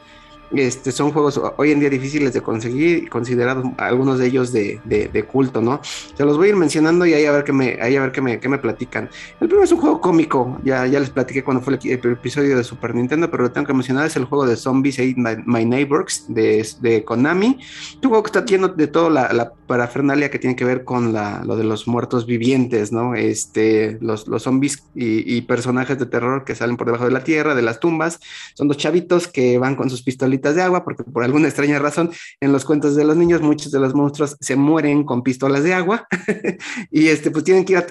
[0.54, 5.60] este, son juegos hoy en día difíciles de conseguir, considerados algunos de ellos de, culto,
[5.60, 5.80] ¿no?
[5.82, 8.12] Se los voy a ir mencionando y ahí a ver qué me, ahí a ver
[8.12, 9.10] qué me, qué me platican.
[9.40, 12.64] El primero es un juego cómico, ya, ya les platiqué cuando fue el, episodio de
[12.64, 16.24] Super Nintendo, pero lo tengo que mencionar, es el juego de Zombies Ate My, Neighbors
[16.28, 17.58] de, de, Konami.
[18.02, 21.44] Un juego que está lleno de toda la, parafernalia que tiene que ver con la,
[21.44, 23.14] lo de los muertos vivientes, ¿no?
[23.14, 27.22] Este, los, los zombies y, y personajes de terror que salen por debajo de la
[27.22, 28.18] tierra, de las tumbas.
[28.54, 32.10] Son dos chavitos que van con sus pistolitas de agua, porque por alguna extraña razón
[32.40, 35.74] en los cuentos de los niños muchos de los monstruos se mueren con pistolas de
[35.74, 36.06] agua
[36.90, 37.84] y este, pues tienen que ir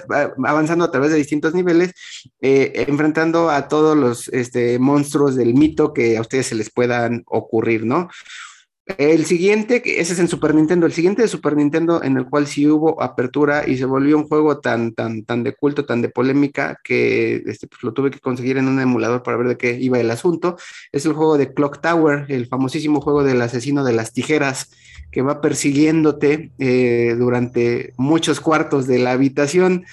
[0.44, 1.92] avanzando a través de distintos niveles,
[2.40, 7.22] eh, enfrentando a todos los este, monstruos del mito que a ustedes se les puedan
[7.26, 8.08] ocurrir, ¿no?
[8.96, 12.46] El siguiente, ese es en Super Nintendo, el siguiente de Super Nintendo en el cual
[12.46, 16.08] sí hubo apertura y se volvió un juego tan, tan, tan de culto, tan de
[16.08, 19.78] polémica que este, pues, lo tuve que conseguir en un emulador para ver de qué
[19.78, 20.56] iba el asunto,
[20.90, 24.70] es el juego de Clock Tower, el famosísimo juego del asesino de las tijeras
[25.10, 29.84] que va persiguiéndote eh, durante muchos cuartos de la habitación.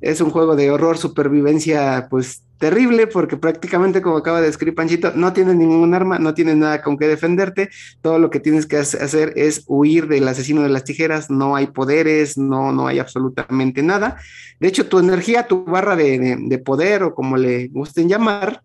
[0.00, 5.12] Es un juego de horror, supervivencia, pues terrible porque prácticamente como acaba de escribir Panchito,
[5.14, 7.68] no tienes ningún arma, no tienes nada con qué defenderte,
[8.00, 11.66] todo lo que tienes que hacer es huir del asesino de las tijeras, no hay
[11.66, 14.16] poderes, no, no hay absolutamente nada.
[14.60, 18.62] De hecho, tu energía, tu barra de, poder o como le gusten llamar,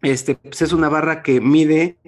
[0.00, 1.98] este, pues es una barra que mide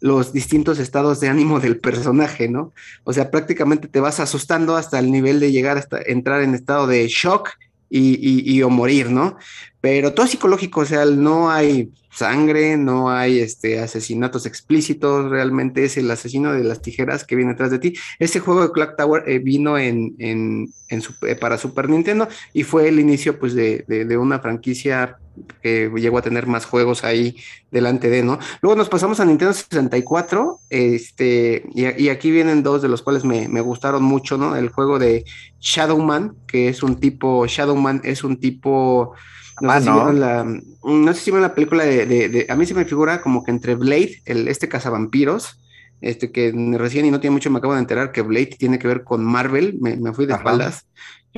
[0.00, 2.72] los distintos estados de ánimo del personaje, ¿no?
[3.04, 6.86] O sea, prácticamente te vas asustando hasta el nivel de llegar hasta entrar en estado
[6.86, 7.50] de shock
[7.90, 9.36] y, o morir, ¿no?
[9.80, 15.98] Pero todo psicológico, o sea, no hay sangre, no hay este, asesinatos explícitos, realmente es
[15.98, 17.94] el asesino de las tijeras que viene atrás de ti.
[18.18, 22.88] Ese juego de Clock Tower eh, vino en, en, eh, para Super Nintendo y fue
[22.88, 25.18] el inicio pues de, de, una franquicia
[25.62, 27.36] que llegó a tener más juegos ahí
[27.70, 28.38] delante de, ¿no?
[28.62, 33.26] Luego nos pasamos a Nintendo 64, este, y, y aquí vienen dos de los cuales
[33.26, 34.56] me, me, gustaron mucho, ¿no?
[34.56, 35.26] El juego de
[35.60, 39.12] Shadowman, que es un tipo, Shadowman es un tipo
[39.60, 42.74] no, sé, Si vieron la, no sé si vieron la película de, A mí se
[42.74, 45.60] me figura como que entre Blade, el, este cazavampiros,
[46.00, 48.88] este que recién y no tiene mucho, me acabo de enterar que Blade tiene que
[48.88, 50.86] ver con Marvel, me, fui de espaldas.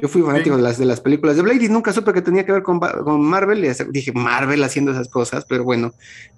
[0.00, 2.46] Yo fui fanático de, las, de las películas de Blade y nunca supe que tenía
[2.46, 3.64] que ver con, con Marvel.
[3.64, 5.92] Y dije, Marvel haciendo esas cosas, pero bueno.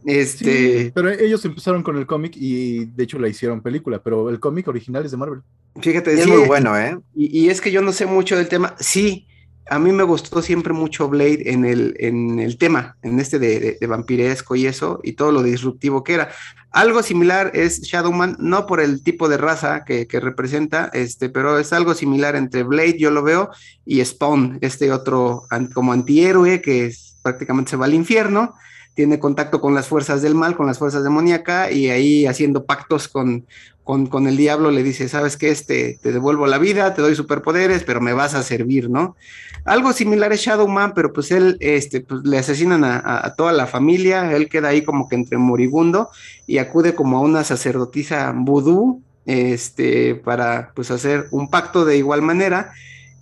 [0.06, 0.90] Este...
[0.94, 4.66] pero ellos empezaron con el cómic y de hecho la hicieron película, pero el cómic
[4.68, 5.42] original es de Marvel.
[5.78, 6.98] Fíjate, es muy bueno, ¿eh?
[7.14, 8.74] Y, y, es que yo no sé mucho del tema.
[8.78, 9.26] Sí,
[9.68, 13.78] a mí me gustó siempre mucho Blade en el, en el tema, en este de,
[13.86, 16.30] vampiresco y eso, y todo lo disruptivo que era.
[16.72, 21.72] Algo similar es Shadowman, no por el tipo de raza que, representa, este, pero es
[21.72, 23.50] algo similar entre Blade, yo lo veo,
[23.84, 25.44] y Spawn, este otro
[25.74, 26.92] como antihéroe que
[27.22, 28.54] prácticamente se va al infierno,
[28.94, 33.08] tiene contacto con las fuerzas del mal, con las fuerzas demoníacas, y ahí haciendo pactos
[33.08, 33.46] con,
[33.84, 37.82] con, el diablo le dice, sabes que este, te devuelvo la vida, te doy superpoderes,
[37.82, 39.16] pero me vas a servir, ¿no?
[39.64, 44.32] Algo similar es Shadowman, pero pues él, este, pues le asesinan a, toda la familia,
[44.34, 46.10] él queda ahí como que entre moribundo
[46.46, 52.22] y acude como a una sacerdotisa vudú, este, para pues hacer un pacto de igual
[52.22, 52.72] manera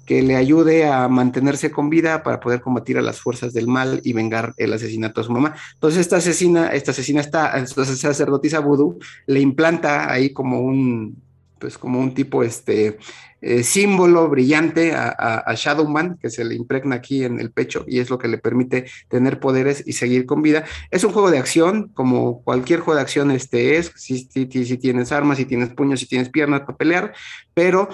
[0.09, 4.01] que le ayude a mantenerse con vida para poder combatir a las fuerzas del mal
[4.05, 5.55] y vengar el asesinato a su mamá.
[5.74, 11.22] Entonces esta asesina, esta asesina está, esta sacerdotisa vudú, le implanta ahí como un,
[11.59, 12.99] pues como un tipo este
[13.40, 18.01] eh, símbolo brillante a, a, Shadowman que se le impregna aquí en el pecho y
[18.01, 20.64] es lo que le permite tener poderes y seguir con vida.
[20.90, 24.79] Es un juego de acción, como cualquier juego de acción este es, si, si, si
[24.79, 27.14] tienes armas, si tienes puños, si tienes piernas para pelear,
[27.55, 27.88] pero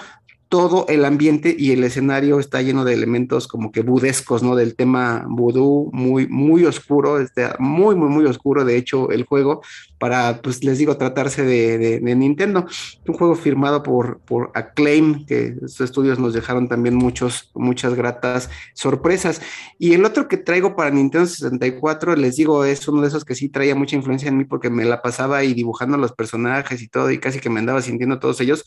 [0.49, 4.55] todo el ambiente y el escenario está lleno de elementos como que budescos, ¿no?
[4.55, 9.61] Del tema vudú, muy, muy oscuro, este, muy, muy, muy oscuro, de hecho, el juego,
[9.97, 12.65] para, pues les digo, tratarse de, de, Nintendo.
[13.07, 18.49] Un juego firmado por, por Acclaim, que estos estudios nos dejaron también muchos, muchas gratas
[18.73, 19.41] sorpresas.
[19.79, 23.35] Y el otro que traigo para Nintendo 64, les digo, es uno de esos que
[23.35, 26.87] sí traía mucha influencia en mí porque me la pasaba ahí dibujando los personajes y
[26.87, 28.63] todo, y casi que me andaba sintiendo todos ellos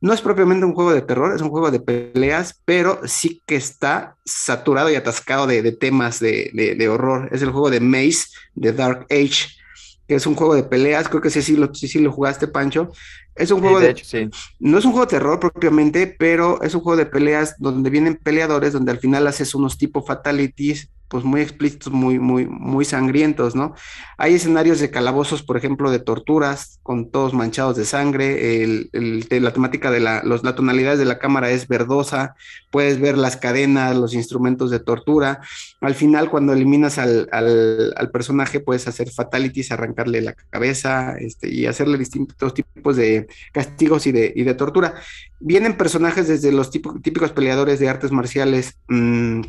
[0.00, 3.56] no es propiamente un juego de terror, es un juego de peleas, pero sí que
[3.56, 7.28] está saturado y atascado de, temas de, horror.
[7.32, 9.48] Es el juego de Maze, de Dark Age,
[10.08, 11.08] que es un juego de peleas.
[11.08, 12.90] Creo que sí, sí, lo, sí, lo jugaste, Pancho.
[13.34, 16.80] Es un juego de, hecho, No es un juego de terror propiamente, pero es un
[16.80, 21.40] juego de peleas donde vienen peleadores, donde al final haces unos tipo fatalities pues muy
[21.40, 23.74] explícitos, muy, muy, muy sangrientos, ¿no?
[24.16, 29.52] Hay escenarios de calabozos, por ejemplo, de torturas, con todos manchados de sangre, el, la
[29.52, 32.36] temática de la, los, la tonalidad de la cámara es verdosa,
[32.70, 35.40] puedes ver las cadenas, los instrumentos de tortura,
[35.80, 41.66] al final cuando eliminas al, al, personaje puedes hacer fatalities, arrancarle la cabeza este, y
[41.66, 44.94] hacerle distintos tipos de castigos y de, y de tortura.
[45.40, 49.40] Vienen personajes desde los típicos peleadores de artes marciales mmm,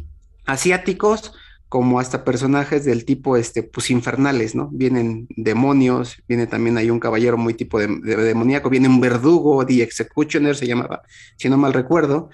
[0.45, 1.34] asiáticos,
[1.72, 4.68] como hasta personajes del tipo, este, pues infernales, ¿no?
[4.74, 9.82] Vienen demonios, viene también hay un caballero muy tipo de, demoníaco, viene un verdugo, The
[9.82, 11.04] Executioner se llamaba,
[11.38, 12.30] si no mal recuerdo,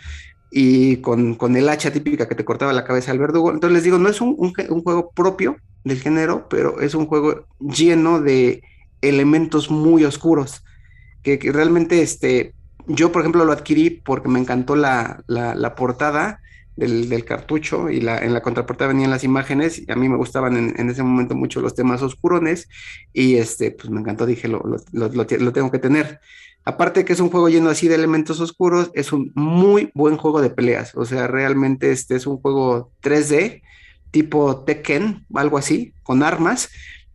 [0.49, 3.51] y con, con, el hacha típica que te cortaba la cabeza al verdugo.
[3.51, 7.45] Entonces les digo, no es un, un, juego propio del género, pero es un juego
[7.59, 8.63] lleno de
[9.01, 10.63] elementos muy oscuros,
[11.21, 12.55] que, que realmente, este,
[12.87, 16.41] yo por ejemplo lo adquirí porque me encantó la, la portada,
[16.77, 20.89] del, cartucho y en la contraportada venían las imágenes y a mí me gustaban en,
[20.89, 22.69] ese momento mucho los temas oscurones
[23.11, 24.61] y este, pues me encantó, dije, lo,
[24.91, 26.19] lo, lo, tengo que tener.
[26.63, 30.41] Aparte que es un juego lleno así de elementos oscuros, es un muy buen juego
[30.41, 33.61] de peleas, o sea, realmente este es un juego 3D
[34.11, 36.69] tipo Tekken, algo así, con armas,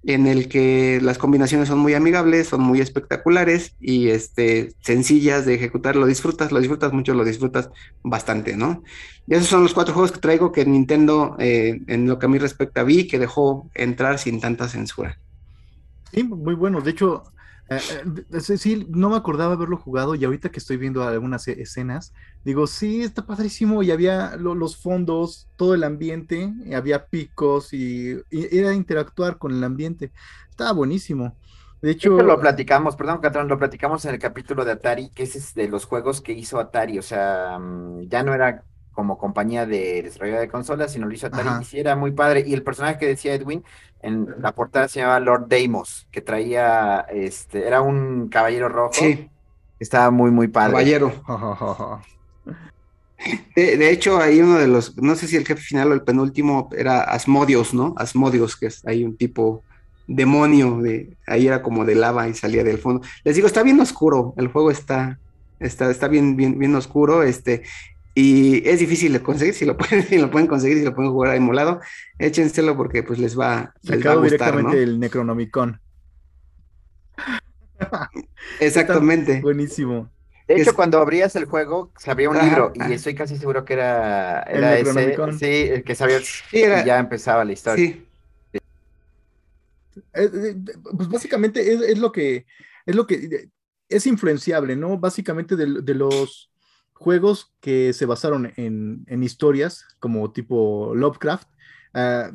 [0.04, 5.54] en el que las combinaciones son muy amigables, son muy espectaculares y este, sencillas de
[5.54, 5.94] ejecutar.
[5.96, 7.70] Lo disfrutas, lo disfrutas mucho, lo disfrutas
[8.02, 8.82] bastante, ¿no?
[9.26, 12.28] Y esos son los cuatro juegos que traigo que Nintendo, eh, en lo que a
[12.28, 15.18] mí respecta, vi que dejó entrar sin tanta censura.
[16.12, 16.80] Sí, muy bueno.
[16.80, 17.22] De hecho,
[17.76, 21.60] eh, eh, sí, no me acordaba haberlo jugado y ahorita que estoy viendo algunas e-,
[21.60, 22.12] escenas,
[22.44, 28.74] digo, sí, está padrísimo y había los fondos, todo el ambiente, había picos y, era
[28.74, 30.12] interactuar con el ambiente.
[30.50, 31.36] Estaba buenísimo.
[31.80, 35.52] De hecho, lo platicamos, perdón, Catrón, lo platicamos en el capítulo de Atari, que es
[35.54, 40.02] de los juegos que hizo Atari, o sea, mm, ya no era como compañía de
[40.02, 42.98] desarrollo de consolas, sino lo hizo Atari, y sí era muy padre, y el personaje
[42.98, 43.64] que decía Edwin,
[44.02, 48.92] en la portada se llamaba Lord Deimos, que traía, este, era un caballero rojo.
[48.94, 49.28] Sí.
[49.78, 50.72] Estaba muy, muy padre.
[50.72, 51.12] Caballero.
[53.54, 56.68] De, hecho, hay uno de los, no sé si el jefe final o el penúltimo
[56.76, 57.94] era Asmodios, ¿no?
[57.96, 59.62] Asmodios, que es ahí un tipo
[60.06, 63.06] demonio, de, ahí era como de lava y salía del fondo.
[63.24, 65.18] Les digo, está bien oscuro, el juego está,
[65.60, 67.62] está, está bien, bien, bien oscuro, este,
[68.14, 71.12] y es difícil de conseguir, si lo pueden, si lo pueden conseguir, si lo pueden
[71.12, 71.80] jugar emulado,
[72.18, 75.80] échenselo porque pues les va, les va a gustar, directamente el Necronomicon.
[78.60, 79.40] Exactamente.
[79.40, 80.10] buenísimo.
[80.46, 83.74] De hecho, cuando abrías el juego, se abría un libro y estoy casi seguro que
[83.74, 86.18] era, era el ese, sí, el que sabía
[86.52, 87.86] y ya empezaba la historia.
[87.86, 88.06] Sí.
[90.14, 90.56] Eh, eh,
[90.96, 92.44] pues básicamente es, lo que
[92.84, 93.48] es lo que
[93.88, 94.98] es influenciable, ¿no?
[94.98, 96.51] Básicamente de los
[97.02, 101.48] juegos que se basaron en, historias como tipo Lovecraft.
[101.94, 102.30] Ah,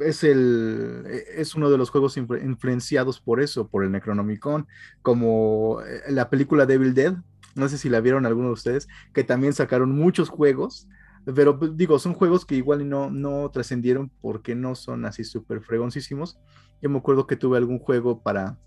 [0.00, 4.66] es, el, es uno de los juegos influenciados por eso, por el Necronomicon,
[5.02, 7.14] como eh, la película Devil Dead,
[7.54, 10.86] no sé si la vieron algunos de ustedes, que también sacaron muchos juegos,
[11.34, 15.62] pero pues, digo, son juegos que igual no, no trascendieron porque no son así súper
[15.62, 16.38] fregoncísimos.
[16.82, 18.58] Yo me acuerdo que tuve algún juego para,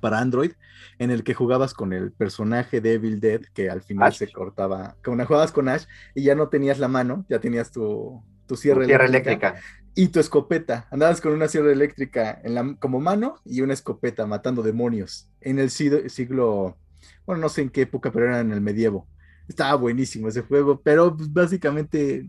[0.00, 0.52] para Android,
[0.98, 4.96] en el que jugabas con el personaje de Evil Dead, que al final se cortaba,
[5.04, 8.84] como jugabas con Ash y ya no tenías la mano, ya tenías tu, tu cierre
[8.84, 9.56] eléctrica,
[9.94, 10.86] y tu escopeta.
[10.90, 15.58] Andabas con una sierra eléctrica en la, como mano y una escopeta matando demonios en
[15.58, 16.76] el siglo,
[17.24, 19.06] bueno, no sé en qué época, pero era en el medievo.
[19.48, 22.28] Estaba buenísimo ese juego, pero pues, básicamente eh,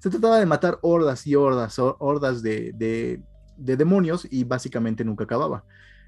[0.00, 2.72] se trataba de matar hordas y hordas, hordas de,
[3.56, 5.64] de demonios y básicamente nunca acababa.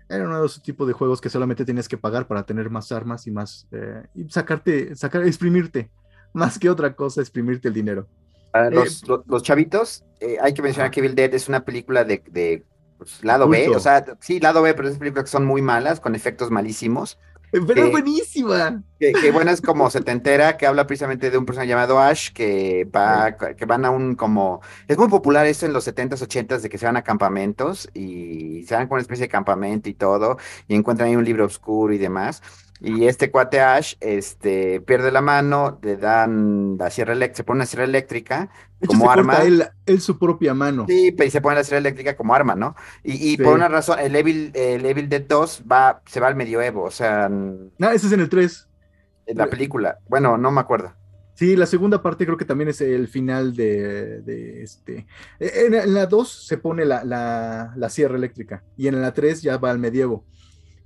[0.09, 2.91] Era uno de esos tipos de juegos que solamente tenías que pagar para tener más
[2.93, 3.67] armas y más.
[3.73, 5.91] eh, y sacarte, sacar, exprimirte.
[6.35, 8.07] Más que otra cosa, exprimirte el dinero.
[8.53, 12.05] Para Eh, los, los, chavitos, eh, hay que mencionar que Evil Dead es una película
[12.05, 12.65] de, de,
[12.99, 16.01] pues, lado B, o sea, sí, lado B, pero es películas que son muy malas,
[16.01, 17.19] con efectos malísimos.
[17.51, 18.83] Pero es buenísima.
[18.99, 22.85] Que, que, bueno, es como setentera, que habla precisamente de un personaje llamado Ash, que
[22.85, 26.69] va, que van a un como, es muy popular esto en los 70s, 80s, de
[26.69, 30.37] que se van a campamentos y se van con una especie de campamento y todo,
[30.67, 32.43] y encuentran ahí un libro oscuro y demás.
[32.81, 37.59] Y este cuate Ash, este, pierde la mano, le dan la sierra eléctrica, se pone
[37.59, 38.51] una sierra eléctrica
[38.81, 39.33] hecho, como se arma.
[39.35, 40.87] corta él, él su propia mano.
[40.89, 42.77] Sí, pero y se pone la sierra eléctrica como arma, ¿no?
[43.03, 43.43] Y, y Sí.
[43.43, 46.91] por una razón, el Evil, el Evil Dead 2 va, se va al medioevo, o
[46.91, 48.69] sea, en Ah, ese es en el 3.
[49.35, 49.99] la película.
[50.09, 50.95] Bueno, no me acuerdo.
[51.35, 55.07] Sí, la segunda parte creo que también es el final de, de este.
[55.39, 59.43] En, en la 2 se pone la, la- la sierra eléctrica y en la 3
[59.43, 60.25] ya va al medievo.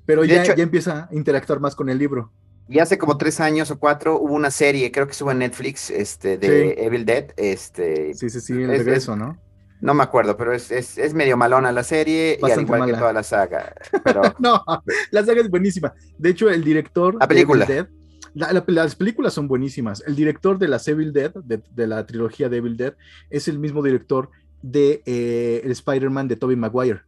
[0.06, 2.32] Pero ya, hecho- ya empieza a interactuar más con el libro.
[2.68, 5.90] Y hace como tres años o cuatro hubo una serie, creo que estuvo en Netflix,
[5.90, 6.80] este, de Sí.
[6.80, 9.36] Evil Dead, este, Sí, sí, sí, el Es- regreso, ¿no?
[9.80, 12.90] no me acuerdo, pero es, es, es medio malona la serie, y al Bastante igual
[12.90, 13.74] que toda la saga.
[14.04, 14.62] Pero No,
[15.10, 15.92] la saga es buenísima.
[16.18, 17.66] De hecho, el director La de Evil película.
[17.66, 17.88] Dead,
[18.34, 20.02] la- la- las películas son buenísimas.
[20.06, 22.94] El director de las Evil Dead, de, de la trilogía de Evil Dead,
[23.28, 24.30] es el mismo director
[24.62, 27.00] de eh, el Spider-Man de Tobey Maguire.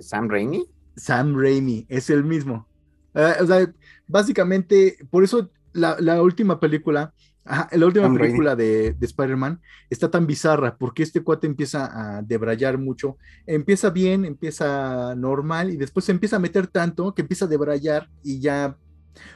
[0.00, 0.64] Sam Raimi,
[0.98, 2.66] Sam Raimi, es el mismo.
[3.14, 3.72] Eh, o sea,
[4.06, 8.28] básicamente, por eso la, la última película, ajá, la última Sam Raimi.
[8.28, 13.16] película de, de Spider-Man está tan bizarra, porque este cuate empieza a debrayar mucho.
[13.46, 18.08] Empieza bien, empieza normal, y después se empieza a meter tanto que empieza a debrayar
[18.22, 18.76] y ya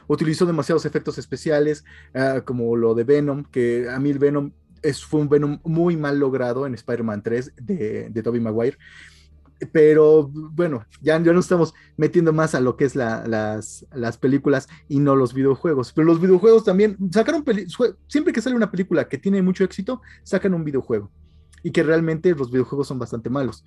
[0.07, 1.83] utilizó demasiados efectos especiales,
[2.13, 4.51] ah, como lo de Venom, que a mí el Venom
[4.81, 8.77] es, fue un Venom muy mal logrado en Spider-Man 3 de, de Tobey Maguire.
[9.65, 14.17] Pero bueno, ya, ya nos estamos metiendo más a lo que es la- las, las
[14.17, 15.93] películas y no los videojuegos.
[15.93, 17.43] Pero los videojuegos también sacaron
[18.07, 21.11] siempre que sale una película que tiene mucho éxito, sacan un videojuego.
[21.63, 23.63] Y que realmente los videojuegos son bastante malos.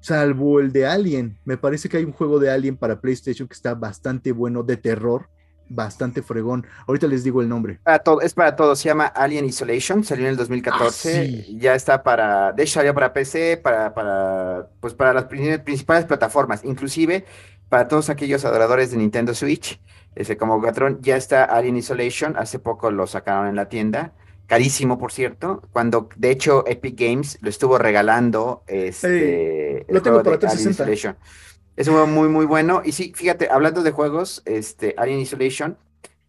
[0.00, 1.38] Salvo el de Alien.
[1.44, 4.76] Me parece que hay un juego de Alien para PlayStation que está bastante bueno, de
[4.76, 5.28] terror,
[5.68, 6.66] bastante fregón.
[6.86, 7.78] Ahorita les digo el nombre.
[7.82, 11.10] para todo, es para todo, se llama Alien Isolation, salió en el 2014,
[11.40, 11.58] Ah, sí.
[11.58, 16.04] ya está para, de hecho salió para PC, para, para, pues para las prin- principales
[16.06, 17.24] plataformas, inclusive
[17.68, 19.80] para todos aquellos adoradores de Nintendo Switch,
[20.14, 24.14] ese como Gatron, ya está Alien Isolation, hace poco lo sacaron en la tienda,
[24.46, 30.22] carísimo por cierto, cuando de hecho Epic Games lo estuvo regalando, este, lo el tengo
[30.22, 30.82] para de Alien 360.
[30.84, 31.16] Isolation.
[31.78, 32.82] Es un juego muy, muy bueno.
[32.84, 35.78] Y sí, fíjate, hablando de juegos, este, Alien Isolation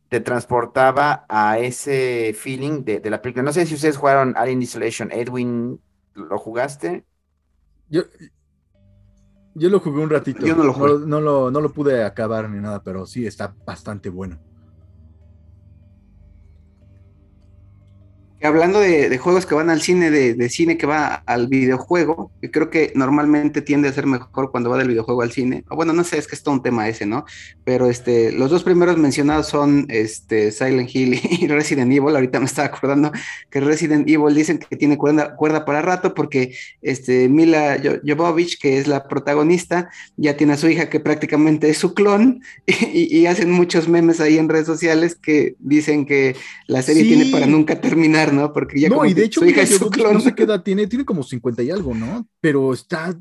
[0.07, 3.41] te transportaba a ese feeling de, de la película.
[3.41, 5.11] No sé si ustedes jugaron Alien Isolation.
[5.11, 5.81] Edwin,
[6.13, 7.03] ¿lo jugaste?
[7.89, 8.03] Yo,
[9.55, 10.45] yo lo jugué un ratito.
[10.45, 11.07] Yo no lo jugué.
[11.07, 14.37] No, lo, no lo pude acabar ni nada, pero sí está bastante bueno.
[18.41, 22.31] Hablando de, de juegos que van al cine, de, de cine que va al videojuego,
[22.41, 25.63] que creo que normalmente tiende a ser mejor cuando va del videojuego al cine.
[25.69, 27.25] O bueno, no sé, es que es todo un tema ese, ¿no?
[27.65, 32.15] Pero este, los dos primeros mencionados son este, Silent Hill y Resident Evil.
[32.15, 33.11] Ahorita me estaba acordando
[33.49, 38.59] que Resident Evil dicen que tiene cuerda, cuerda para rato porque este, Mila Jo- Jovovich,
[38.59, 43.17] que es la protagonista, ya tiene a su hija que prácticamente es su clon y,
[43.17, 46.35] y hacen muchos memes ahí en redes sociales que dicen que
[46.67, 47.09] la serie Sí.
[47.09, 48.53] tiene para nunca terminar, ¿no?
[48.53, 50.13] Porque ya no, como y de que hecho, su hija Mila es su Jovovich clon.
[50.13, 52.27] no sé qué edad tiene, tiene como 50 y algo, ¿no?
[52.41, 53.13] Pero está.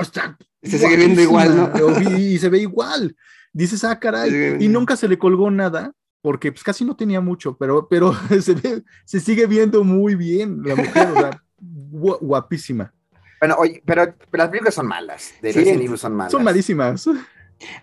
[0.00, 1.72] está Se sigue viendo igual,
[2.10, 3.16] Y, y se ve igual.
[3.52, 4.56] Dices, ah, caray.
[4.60, 8.54] Y nunca se le colgó nada, porque pues casi no tenía mucho, pero, pero se,
[8.54, 11.30] ve- se sigue viendo muy bien la mujer, o sea,
[11.90, 12.92] gua- guapísima.
[13.40, 15.32] Bueno, oye, pero, pero las películas son malas.
[15.42, 15.58] De Sí.
[15.58, 16.32] Resident Evil son malas.
[16.32, 17.08] Son malísimas.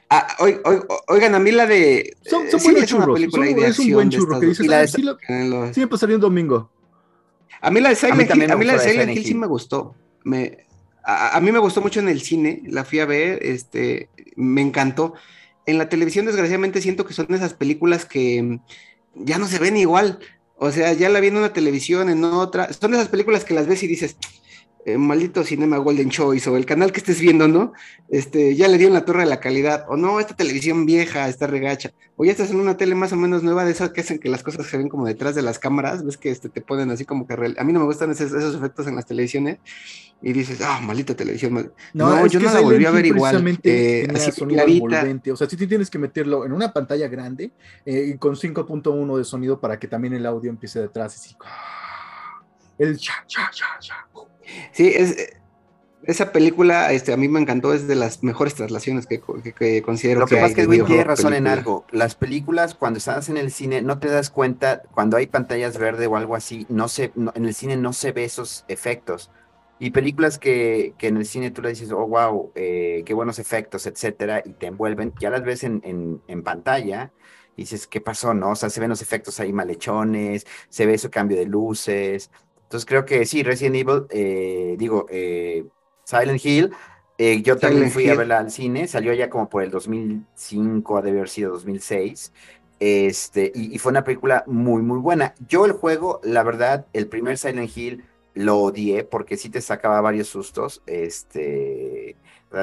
[0.10, 2.16] Ah, oi- oi- oigan, a mí la de.
[2.24, 3.16] Son, eh, son sí, buenos es una churros.
[3.16, 4.78] película son- ahí de es un buen acción de churro que estas dices, Y la
[4.78, 6.70] "Ah, de- sí, lo- en los- sí me pasaría un domingo.
[7.62, 9.96] A mí la de Silent Hill, a mí la de Silent Hill sí me gustó.
[10.24, 10.66] Me,
[11.04, 14.62] a, a mí me gustó mucho en el cine, la fui a ver, este, me
[14.62, 15.14] encantó.
[15.66, 18.60] En la televisión, desgraciadamente, siento que son esas películas que mm,
[19.16, 20.20] ya no se ven igual.
[20.58, 22.72] O sea, ya la vi en una televisión, en otra.
[22.74, 24.18] Son esas películas que las ves y dices,
[24.86, 27.74] eh, maldito Cinema Golden Choice o el canal que estés viendo, ¿no?
[28.10, 31.48] Este, ya le dieron la torre de la calidad, o no, esta televisión vieja está
[31.48, 34.20] regacha, o ya estás en una tele más o menos nueva de esas que hacen
[34.20, 36.92] que las cosas se ven como detrás de las cámaras, ves que este, te ponen
[36.92, 39.60] así como que real- a mí no me gustan esos, esos efectos en las televisiones
[40.22, 41.54] y dices, ah, maldita televisión.
[41.54, 41.74] mal-".
[41.94, 44.86] No, yo no la volví a ver igual, eh, así sonido clarita.
[44.86, 45.32] envolvente.
[45.32, 47.52] O sea, sí tienes que meterlo en una pantalla grande
[47.86, 51.16] eh, y con 5.1 de sonido para que también el audio empiece detrás.
[51.16, 51.36] Así,
[52.78, 54.08] el cha, cha, cha, cha.
[54.72, 55.34] Sí, es, eh,
[56.04, 59.82] esa película este, a mí me encantó, es de las mejores traslaciones que, que, que
[59.82, 61.86] considero Lo que, pasa es que Edwin tiene razón en algo.
[61.92, 66.08] Las películas, cuando estás en el cine, no te das cuenta, cuando hay pantallas verde
[66.08, 69.32] o algo así, no se, no- en el cine no se ve esos efectos.
[69.80, 73.86] Y películas que, que en el cine tú le dices, oh, wow, qué buenos efectos,
[73.86, 77.12] etcétera, y te envuelven, ya las ves en, en, en pantalla,
[77.56, 78.52] y dices, ¿qué pasó, no?
[78.52, 82.32] O sea, se ven los efectos ahí malhechones, se ve ese cambio de luces.
[82.74, 85.64] Entonces creo que sí, Resident Evil, eh, digo, eh,
[86.06, 86.72] Silent Hill,
[87.20, 91.04] eh, yo también fui a verla al cine, salió ya como por el 2005, ha
[91.04, 92.34] de haber sido 2006.
[92.80, 95.36] Este, y, y fue una película muy, muy buena.
[95.48, 100.02] Yo el juego, la verdad, el primer Silent Hill lo odié porque sí te sacaba
[100.02, 102.18] varios sustos, este,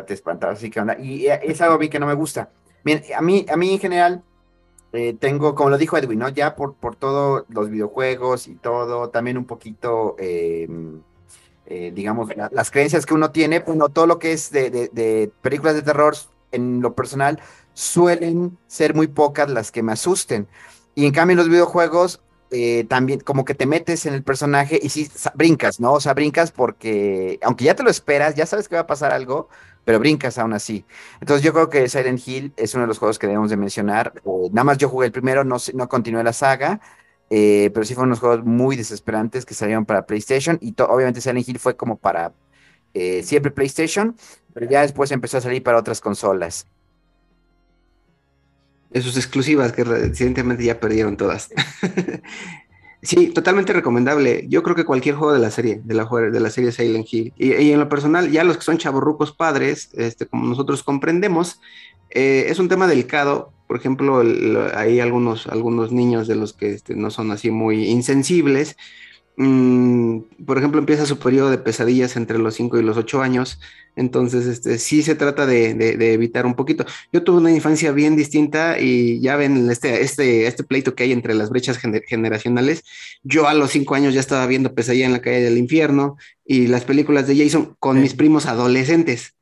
[0.06, 0.98] te espantabas, así que onda.
[0.98, 2.50] Y eh, es algo a mí que no me gusta.
[2.82, 4.24] Bien, a mí, a mí en general,
[4.92, 6.28] eh, tengo, como lo dijo Edwin, ¿no?
[6.28, 10.68] Ya por, por todos los videojuegos y todo, también un poquito, eh,
[11.66, 14.88] eh, digamos, la- las creencias que uno tiene, bueno, todo lo que es de, de-
[14.92, 16.14] de películas de terror,
[16.52, 17.40] en lo personal,
[17.74, 20.48] suelen ser muy pocas las que me asusten.
[20.94, 22.20] Y en cambio, en los videojuegos,
[22.88, 25.92] también como que te metes en el personaje y sí, brincas, ¿no?
[25.92, 29.12] O sea, brincas porque, aunque ya te lo esperas, ya sabes que va a pasar
[29.12, 29.48] algo,
[29.84, 30.84] pero brincas aún así.
[31.20, 34.12] Entonces yo creo que Silent Hill es uno de los juegos que debemos de mencionar.
[34.24, 36.80] Eh, nada más yo jugué el primero, no, no continué la saga,
[37.30, 41.48] eh, pero sí fueron unos juegos muy desesperantes que salieron para PlayStation y obviamente Silent
[41.48, 42.32] Hill fue como para
[42.94, 44.16] eh, siempre PlayStation,
[44.52, 46.66] pero ya después empezó a salir para otras consolas.
[48.90, 51.50] de sus exclusivas, que recientemente ya perdieron todas.
[53.02, 54.46] sí, totalmente recomendable.
[54.48, 57.32] Yo creo que cualquier juego de la serie, de la, de la serie Silent Hill,
[57.36, 61.60] y, y en lo personal, ya los que son chavorrucos padres, este, como nosotros comprendemos,
[62.10, 63.52] eh, es un tema delicado.
[63.66, 64.22] Por ejemplo,
[64.74, 68.76] hay algunos, algunos niños de los que este, no son así muy insensibles.
[69.42, 73.58] Mm, por ejemplo, empieza su periodo de pesadillas entre los 5 y los 8 años.
[73.96, 76.84] Entonces, este, sí se trata de, de- de evitar un poquito.
[77.10, 81.12] Yo tuve una infancia bien distinta y ya ven este, este, este pleito que hay
[81.12, 82.82] entre las brechas gener- generacionales.
[83.22, 86.66] Yo a los cinco años ya estaba viendo Pesadilla en la calle del infierno y
[86.66, 88.02] las películas de Jason con Sí.
[88.02, 89.32] mis primos adolescentes.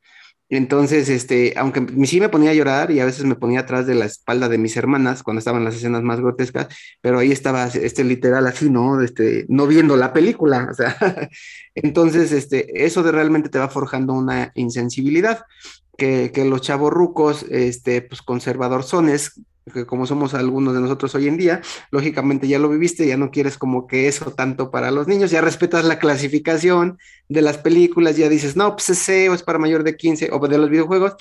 [0.50, 3.94] Entonces, este, aunque sí me ponía a llorar y a veces me ponía atrás de
[3.94, 6.68] la espalda de mis hermanas cuando estaban las escenas más grotescas,
[7.02, 9.02] pero ahí estaba este literal así, ¿no?
[9.02, 10.96] Este, no viendo la película, o sea,
[11.74, 15.44] entonces, este, eso de realmente te va forjando una insensibilidad
[15.98, 21.28] que, que los chavos rucos, este, pues conservadorzones, que como somos algunos de nosotros hoy
[21.28, 21.60] en día,
[21.90, 25.40] lógicamente ya lo viviste, ya no quieres como que eso tanto para los niños, ya
[25.40, 26.98] respetas la clasificación
[27.28, 30.48] de las películas, ya dices, no, pues ese o es para mayor de 15, o
[30.48, 31.14] de los videojuegos,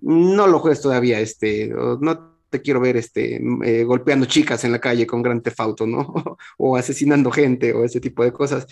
[0.00, 4.78] no lo juegues todavía, este, no te quiero ver este, eh, golpeando chicas en la
[4.78, 6.14] calle con gran tefauto, ¿no?
[6.58, 8.66] o asesinando gente o ese tipo de cosas.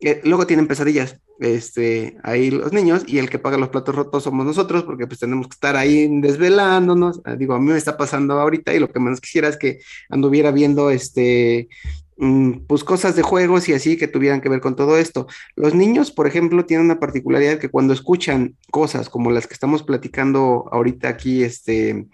[0.00, 4.24] Eh, luego tienen pesadillas, este, ahí los niños, y el que paga los platos rotos
[4.24, 7.20] somos nosotros, porque pues tenemos que estar ahí desvelándonos.
[7.24, 9.80] Ah, digo, a mí me está pasando ahorita y lo que menos quisiera es que
[10.08, 11.68] anduviera viendo este,
[12.16, 15.26] mm, pues cosas de juegos y así que tuvieran que ver con todo esto.
[15.54, 19.82] Los niños, por ejemplo, tienen una particularidad que cuando escuchan cosas como las que estamos
[19.82, 22.06] platicando ahorita aquí, este,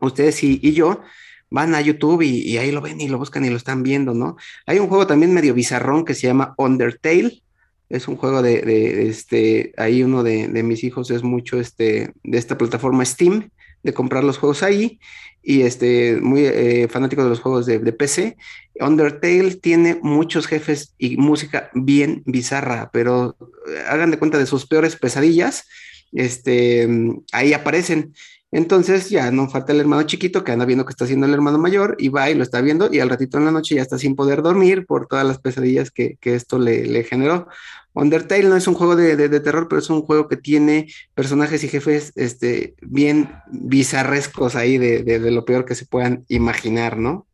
[0.00, 1.00] ustedes y, yo,
[1.50, 4.36] van a YouTube y, ahí lo ven y lo buscan y lo están viendo, ¿no?
[4.66, 7.42] Hay un juego también medio bizarrón que se llama Undertale.
[7.88, 12.38] Es un juego de, este, ahí uno de, de mis hijos es mucho este, de
[12.38, 13.50] esta plataforma Steam,
[13.82, 14.98] de comprar los juegos ahí,
[15.48, 18.36] y este, muy eh, fanático de los juegos de, de PC.
[18.80, 23.36] Undertale tiene muchos jefes y música bien bizarra, pero
[23.68, 25.68] eh, hagan de cuenta de sus peores pesadillas,
[26.12, 28.12] este, mm, ahí aparecen.
[28.52, 31.58] Entonces ya no falta el hermano chiquito que anda viendo que está haciendo el hermano
[31.58, 33.98] mayor y va y lo está viendo y al ratito en la noche ya está
[33.98, 37.48] sin poder dormir por todas las pesadillas que, que esto le, generó.
[37.92, 41.64] Undertale no es un juego de, de- terror, pero es un juego que tiene personajes
[41.64, 47.26] y jefes este, bien bizarrescos ahí de, de- lo peor que se puedan imaginar, ¿no?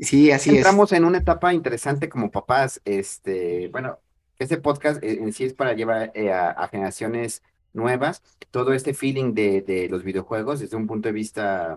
[0.00, 0.56] Sí, así es.
[0.56, 2.80] Entramos en una etapa interesante como papás.
[2.84, 4.00] Este, bueno,
[4.38, 7.42] este podcast eh, en sí es para llevar eh, a generaciones
[7.72, 11.76] nuevas todo este feeling de, de los videojuegos desde un punto de vista,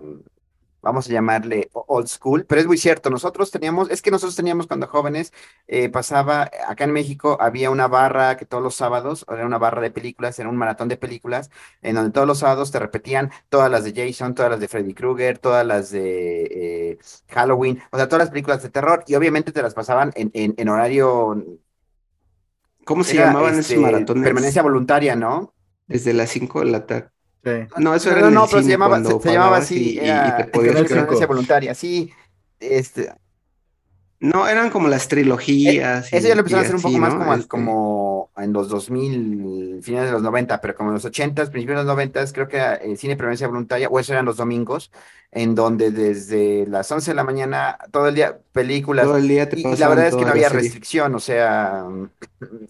[0.82, 3.10] vamos a llamarle old school, pero es muy cierto.
[3.10, 5.32] Nosotros teníamos, es que nosotros teníamos cuando jóvenes,
[5.66, 9.80] eh, pasaba, acá en México había una barra que todos los sábados, era una barra
[9.82, 11.50] de películas, era un maratón de películas,
[11.82, 14.94] en donde todos los sábados te repetían todas las de Jason, todas las de Freddy
[14.94, 16.44] Krueger, todas las de
[16.92, 16.98] eh,
[17.30, 20.54] Halloween, o sea, todas las películas de terror, y obviamente te las pasaban en, en,
[20.56, 21.42] en horario,
[22.84, 24.22] ¿Cómo se era, llamaban este, esos maratones?
[24.22, 25.55] permanencia voluntaria, ¿no?
[25.86, 27.10] Desde las 5 de la tarde.
[27.44, 27.50] Sí.
[27.78, 29.76] No, eso No, era no, en no, el pero se llamaba, se, se llamaba así,
[29.76, 30.74] y, y- y era te podías
[31.28, 32.12] voluntaria, sí,
[32.58, 33.12] este,
[34.18, 36.12] No, eran como las trilogías.
[36.12, 38.68] Eh, eso ya lo empezaron a hacer un poco más como, este como, en los
[38.68, 42.48] 2000, finales de los 90, pero como en los 80, principios de los 90, creo
[42.48, 44.90] que el eh, cine prevencia voluntaria, o eso eran los domingos,
[45.32, 49.04] en donde desde las 11 de la mañana, todo el día, películas.
[49.04, 51.84] Todo el día te y, la verdad es que no había restricción, o sea,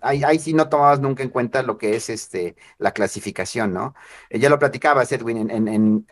[0.01, 3.95] ahí, ahí, sí no tomabas nunca en cuenta lo que es este la clasificación, ¿no?
[4.31, 6.07] Eh, ya lo platicaba Edwin, en, en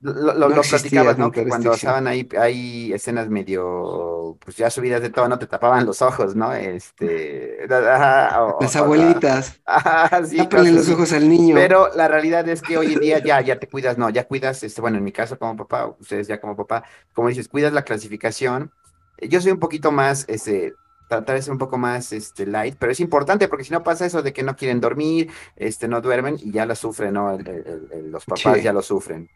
[0.00, 1.30] lo, lo, no platicabas, ¿no?
[1.30, 5.38] Que cuando estaban ahí, hay escenas medio, pues ya subidas de todo, ¿no?
[5.38, 6.52] Te tapaban los ojos, ¿no?
[6.52, 7.66] Este.
[7.66, 9.60] Las abuelitas.
[9.64, 11.54] Ajá, sí, los ojos al niño.
[11.54, 14.62] Pero la realidad es que hoy en día ya, ya te cuidas, no, ya cuidas,
[14.62, 16.84] este, bueno, en mi caso como papá, ustedes ya como papá,
[17.14, 18.70] como dices, cuidas la clasificación.
[19.22, 20.74] Yo soy un poquito más, este,
[21.08, 24.04] tratar de ser un poco más este, light, pero es importante porque si no pasa
[24.04, 27.38] eso de que no quieren dormir, este, no duermen y ya lo sufren, ¿no?
[28.10, 29.30] los papás ya lo sufren.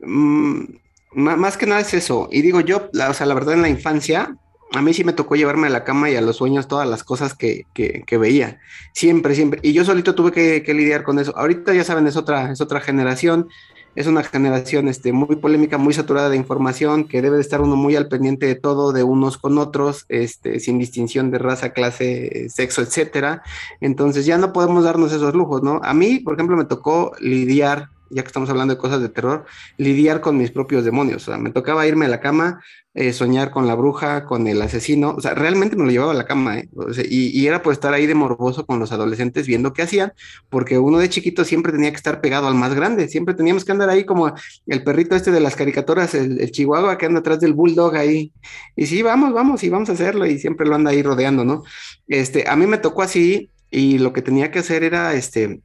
[0.00, 0.64] Mm,
[1.12, 2.28] más que nada es eso.
[2.30, 4.36] Y digo yo, la, o sea, la verdad en la infancia,
[4.72, 7.04] a mí sí me tocó llevarme a la cama y a los sueños todas las
[7.04, 8.60] cosas que, que, veía.
[8.92, 9.60] Siempre, siempre.
[9.62, 11.36] Y yo solito tuve que, lidiar con eso.
[11.36, 13.48] Ahorita ya saben, es otra, es otra generación.
[13.94, 17.76] Es una generación este, muy polémica, muy saturada de información, que debe de estar uno
[17.76, 22.48] muy al pendiente de todo, de unos con otros, este, sin distinción de raza, clase,
[22.50, 23.42] sexo, etcétera.
[23.80, 25.80] Entonces ya no podemos darnos esos lujos, ¿no?
[25.82, 29.44] A mí, por ejemplo, me tocó lidiar ya que estamos hablando de cosas de terror,
[29.76, 31.22] lidiar con mis propios demonios.
[31.22, 32.60] O sea, me tocaba irme a la cama,
[32.94, 35.14] eh, soñar con la bruja, con el asesino.
[35.16, 36.68] O sea, realmente me lo llevaba a la cama, ¿eh?
[37.08, 40.12] y, era por estar ahí de morboso con los adolescentes viendo qué hacían,
[40.48, 43.08] porque uno de chiquito siempre tenía que estar pegado al más grande.
[43.08, 44.32] Siempre teníamos que andar ahí como
[44.66, 48.32] el perrito este de las caricaturas, el, el chihuahua que anda atrás del bulldog ahí.
[48.76, 51.64] Y sí, vamos, vamos, y vamos a hacerlo, y siempre lo anda ahí rodeando, ¿no?
[52.08, 55.60] Este, a mí me tocó así, y lo que tenía que hacer era, este,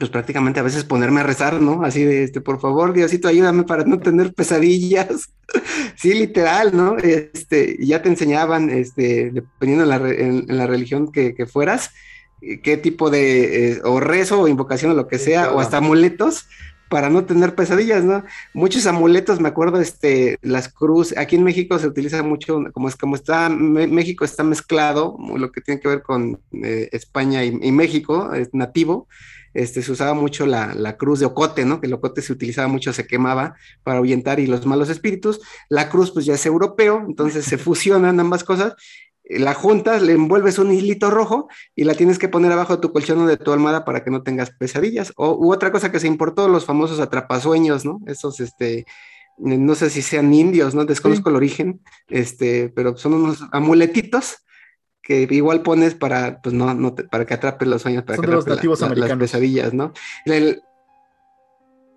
[0.00, 1.84] pues prácticamente a veces ponerme a rezar, ¿no?
[1.84, 5.28] Así de, este, por favor, Diosito, ayúdame para no tener pesadillas.
[5.94, 6.96] sí, literal, ¿no?
[6.96, 11.90] Este, ya te enseñaban, este, dependiendo en la, religión que, fueras,
[12.40, 15.76] eh, qué tipo de, eh, o rezo o invocación o lo que sea, o hasta
[15.76, 16.46] amuletos
[16.88, 18.24] para no tener pesadillas, ¿no?
[18.54, 22.96] Muchos amuletos, me acuerdo, este, las cruces, aquí en México se utiliza mucho, como es
[22.96, 27.70] como está, México está mezclado, lo que tiene que ver con eh, España y, y
[27.70, 29.06] México, es nativo,
[29.54, 31.80] este, se usaba mucho la, cruz de ocote, ¿no?
[31.80, 35.40] Que el ocote se utilizaba mucho, se quemaba para ahuyentar y los malos espíritus.
[35.68, 38.74] La cruz, pues ya es europeo, entonces se fusionan ambas cosas.
[39.24, 42.92] La juntas, le envuelves un hilito rojo y la tienes que poner abajo de tu
[42.92, 45.12] colchón o de tu almohada para que no tengas pesadillas.
[45.16, 48.00] O u otra cosa que se importó, los famosos atrapasueños, ¿no?
[48.06, 48.86] Esos, este,
[49.38, 50.84] no sé si sean indios, ¿no?
[50.84, 54.38] Desconozco el origen, este, pero son unos amuletitos
[55.10, 58.46] que igual pones para, pues no, no para que atrape los sueños, para que los
[58.46, 59.92] nativos las pesadillas, ¿no?
[60.24, 60.62] El,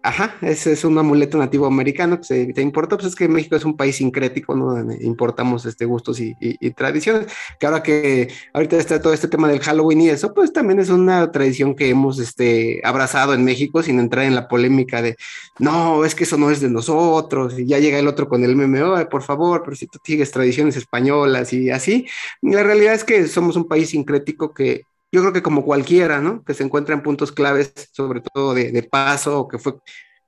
[0.06, 3.56] Ajá, ese es un amuleto nativo americano que se te importa, pues es que México
[3.56, 4.94] es un país sincrético, ¿no?
[5.00, 6.36] Importamos este gustos y,
[6.72, 7.28] tradiciones.
[7.58, 10.90] Que ahora que ahorita está todo este tema del Halloween y eso, pues también es
[10.90, 15.16] una tradición que hemos este, abrazado en México sin entrar en la polémica de
[15.60, 18.58] no, es que eso no es de nosotros, y ya llega el otro con el
[18.58, 22.08] meme, por favor, pero si tú sigues tradiciones españolas y así.
[22.42, 24.84] La realidad es que somos un país sincrético que
[25.14, 26.44] yo creo que como cualquiera, ¿no?
[26.44, 29.76] Que se encuentra en puntos claves, sobre todo de, paso, o que fue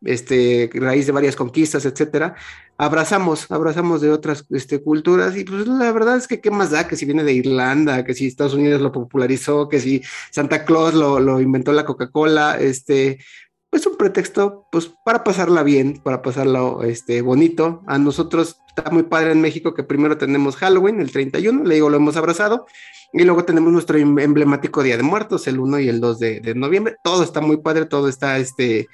[0.03, 2.35] este, raíz de varias conquistas, etcétera,
[2.77, 6.87] abrazamos, abrazamos de otras este, culturas y pues la verdad es que qué más da
[6.87, 10.93] que si viene de Irlanda, que si Estados Unidos lo popularizó, que si Santa Claus
[10.93, 13.17] lo, lo inventó la Coca-Cola, este,
[13.69, 17.81] pues un pretexto pues para pasarla bien, para pasarlo este, bonito.
[17.87, 21.89] A nosotros está muy padre en México que primero tenemos Halloween, el 31, le digo,
[21.89, 22.65] lo hemos abrazado,
[23.13, 26.53] y luego tenemos nuestro em, emblemático Día de Muertos, el 1 y el 2 de,
[26.55, 26.95] noviembre.
[27.03, 28.87] Todo está muy padre, todo está este,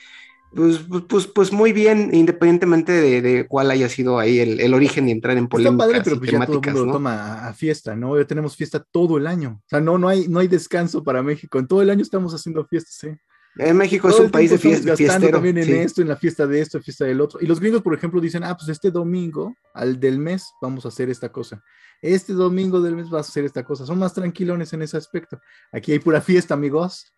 [0.55, 2.91] pues, pues, pues, pues muy bien, independientemente
[3.21, 6.31] de, cuál haya sido ahí el, origen y entrar en polémicas Está padre, pero pues
[6.31, 8.17] ya todo el mundo lo toma a fiesta, ¿no?
[8.17, 9.61] Ya tenemos fiesta todo el año.
[9.65, 11.57] O sea, no, no, hay, no hay descanso para México.
[11.57, 13.19] En todo el año estamos haciendo fiestas, ¿eh?
[13.57, 14.91] En México es un país de fiesta.
[14.91, 17.39] Gastando también en esto, en la fiesta de esto, fiesta del otro.
[17.41, 20.87] Y los gringos, por ejemplo, dicen, ah, pues este domingo, al del mes, vamos a
[20.87, 21.61] hacer esta cosa
[22.01, 23.85] este domingo del mes vas a hacer esta cosa.
[23.85, 25.39] Son más tranquilones en ese aspecto.
[25.71, 27.13] Aquí hay pura fiesta, amigos.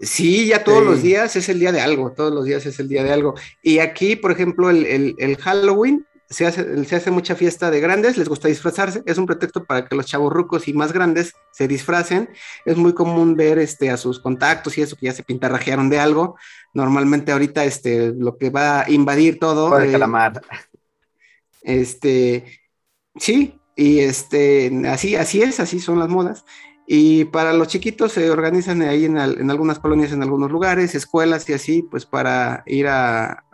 [0.00, 2.88] Sí, ya todos los días es el día de algo, todos los días es el
[2.88, 3.34] día de algo.
[3.62, 8.28] Y aquí, por ejemplo, el, Halloween se hace, se hace, mucha fiesta de grandes, les
[8.28, 12.30] gusta disfrazarse, es un pretexto para que los chavos rucos y más grandes se disfracen.
[12.64, 16.00] Es muy común ver este, a sus contactos y eso que ya se pintarrajearon de
[16.00, 16.36] algo.
[16.74, 19.78] Normalmente ahorita este, lo que va a invadir todo...
[19.78, 20.40] Eh, calamar.
[21.62, 22.60] Este,
[23.16, 26.44] sí, y este, así, así es, así son las modas.
[26.94, 31.54] Y para los chiquitos se organizan ahí en, algunas colonias, en algunos lugares, escuelas y
[31.54, 33.44] así, pues para ir a,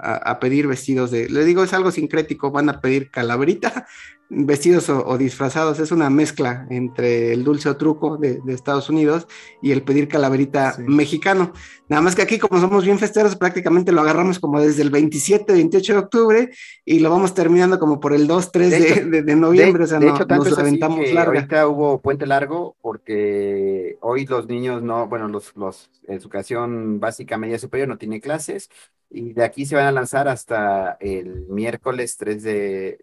[0.41, 3.86] pedir vestidos de, les digo, es algo sincrético, van a pedir calaverita,
[4.30, 9.26] vestidos o, disfrazados, es una mezcla entre el dulce o truco de, Estados Unidos
[9.62, 11.52] y el pedir calaverita mexicano.
[11.88, 15.52] Nada más que aquí, como somos bien festeros, prácticamente lo agarramos como desde el 27,
[15.52, 16.50] 28 de octubre
[16.84, 19.84] y lo vamos terminando como por el 2, 3 de, noviembre.
[19.84, 21.40] o sea, no, nos aventamos larga.
[21.40, 27.58] Ahorita hubo puente largo porque hoy los niños no, bueno, los, los educación básica media
[27.58, 28.68] superior no tiene clases
[29.10, 32.98] y de aquí se van a lanzar hasta el miércoles 3 de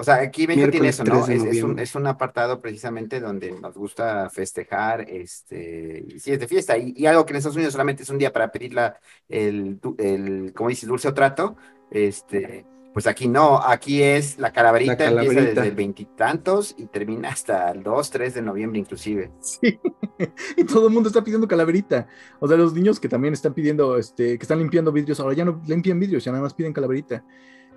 [0.00, 1.26] o sea, aquí México tiene eso, ¿no?
[1.26, 6.78] Es, un, apartado precisamente donde nos gusta festejar, este, y sí, es de fiesta.
[6.78, 8.96] Y, algo que en Estados Unidos solamente es un día para pedir la,
[9.28, 11.56] el, el, como dices, dulce o trato,
[11.90, 17.68] este, pues aquí no, aquí es la calaverita, empieza desde el veintitantos y, termina hasta
[17.72, 19.32] el 2, 3 de noviembre inclusive.
[19.40, 19.80] Sí,
[20.56, 22.06] y todo el mundo está pidiendo calaverita.
[22.38, 25.44] O sea, los niños que también están pidiendo, este, que están limpiando vidrios, ahora ya
[25.44, 27.24] no limpian vidrios, ya nada más piden calaverita.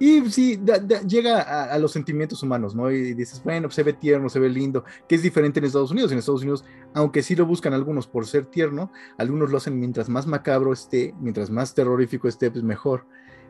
[0.01, 0.59] Y sí,
[1.07, 1.41] llega
[1.71, 2.89] a, los sentimientos humanos, ¿no?
[2.89, 6.11] Y dices, bueno, se ve tierno, se ve lindo, que es diferente en Estados Unidos.
[6.11, 10.09] En Estados Unidos, aunque sí lo buscan algunos por ser tierno, algunos lo hacen mientras
[10.09, 13.05] más macabro esté, mientras más terrorífico esté, pues mejor.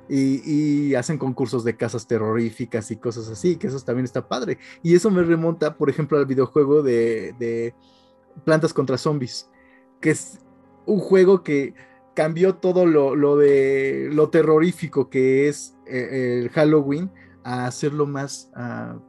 [0.10, 4.58] Y, hacen concursos de casas terroríficas y cosas así, que eso también está padre.
[4.84, 7.74] Y eso me remonta, por ejemplo, al videojuego de,
[8.44, 9.50] Plantas contra Zombies,
[10.02, 10.40] que es
[10.86, 11.76] un juego que
[12.14, 17.12] cambió todo lo, de lo terrorífico que es el Halloween
[17.44, 19.00] a hacerlo más, uh,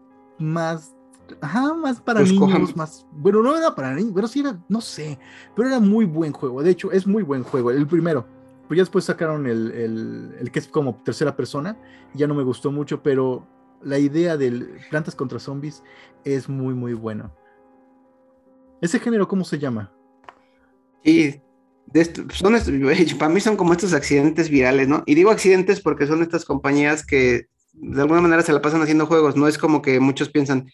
[0.42, 0.94] más,
[1.40, 5.18] ajá, más para niños, más, bueno, no era para niños, pero sí era, no sé,
[5.54, 8.26] pero era muy buen juego, de hecho es muy buen juego, el primero,
[8.68, 11.76] pues ya después sacaron el, el que es como tercera persona,
[12.14, 13.46] ya no me gustó mucho, pero
[13.84, 15.82] la idea del plantas contra zombies
[16.24, 17.32] es muy, muy bueno.
[18.80, 19.92] ¿Ese género cómo se llama?
[21.04, 21.40] Sí,
[22.32, 22.54] son
[23.18, 25.02] para mí son como estos accidentes virales, ¿no?
[25.06, 29.06] Y digo accidentes porque son estas compañías que de alguna manera se la pasan haciendo
[29.06, 30.70] juegos, no es como que muchos piensan,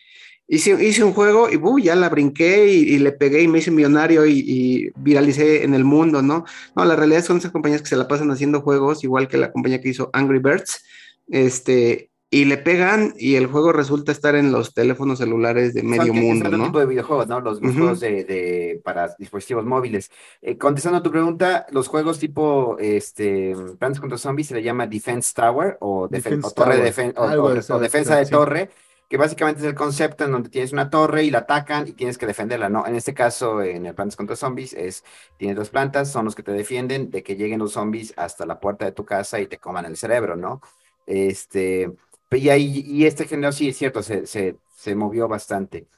[0.49, 3.71] hice, hice un juego y uh, ya la brinqué y, le pegué y me hice
[3.71, 6.45] millonario y, y, viralicé en el mundo, ¿no?
[6.75, 9.53] No, la realidad son esas compañías que se la pasan haciendo juegos, igual que la
[9.53, 10.83] compañía que hizo Angry Birds,
[11.29, 16.13] este, y le pegan y el juego resulta estar en los teléfonos celulares de medio
[16.13, 16.67] mundo, ¿no?
[16.67, 17.41] tipo de videojuegos, ¿no?
[17.41, 20.11] Los, juegos de, para dispositivos móviles.
[20.43, 24.87] Eh, contestando a tu pregunta, los juegos tipo este Plants contra Zombies se le llama
[24.87, 26.09] Defense Tower o,
[26.55, 28.69] torre de o, defensa de torre,
[29.09, 32.19] que básicamente es el concepto en donde tienes una torre y la atacan y tienes
[32.19, 32.87] que defenderla, ¿no?
[32.87, 35.03] En este caso, en el Plants contra Zombies, es
[35.39, 38.61] tienes dos plantas, son los que te defienden de que lleguen los zombies hasta la
[38.61, 40.61] puerta de tu casa y te coman el cerebro, ¿no?
[41.07, 41.91] Este
[42.31, 45.89] y, ahí, y este género sí es cierto, se, se, se movió bastante.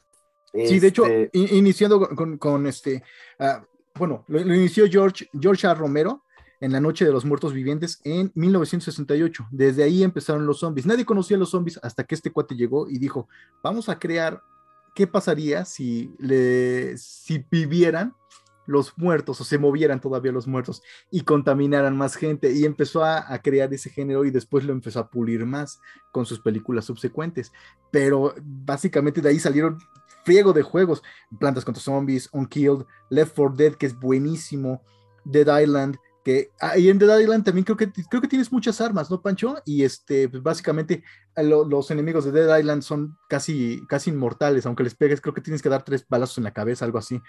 [0.53, 3.03] Sí, de hecho, este iniciando con, con, este,
[3.39, 3.65] uh,
[3.95, 5.75] bueno, lo, inició George, George A.
[5.75, 6.25] Romero
[6.61, 9.49] en La Noche de los Muertos Vivientes en 1968.
[9.51, 10.87] Desde ahí empezaron los zombies.
[10.87, 13.29] Nadie conocía a los zombies hasta que este cuate llegó y dijo,
[13.63, 14.43] vamos a crear
[14.95, 18.15] qué pasaría si, le, si vivieran
[18.71, 23.37] los muertos o se movieran todavía los muertos y contaminaran más gente y empezó a,
[23.43, 25.81] crear ese género y después lo empezó a pulir más
[26.13, 27.53] con sus películas subsecuentes.
[27.91, 29.79] Pero básicamente de ahí salieron
[30.25, 31.03] friego de juegos,
[31.41, 34.83] Plantas contra Zombies, Unkilled, Left 4 Dead, que es buenísimo,
[35.25, 39.11] Dead Island, que ahí en Dead Island también creo que creo que tienes muchas armas,
[39.11, 39.57] ¿no, Pancho?
[39.65, 41.03] Y este, pues básicamente
[41.35, 45.61] los enemigos de Dead Island son casi, casi inmortales, aunque les pegues, creo que tienes
[45.61, 47.21] que dar tres balazos en la cabeza, algo así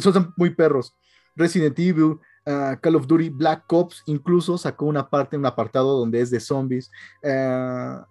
[0.00, 0.94] son muy perros.
[1.34, 6.20] Resident Evil, ah, Call of Duty, Black Ops, incluso sacó una parte, un apartado donde
[6.20, 6.90] es de zombies.
[7.24, 8.06] Ah,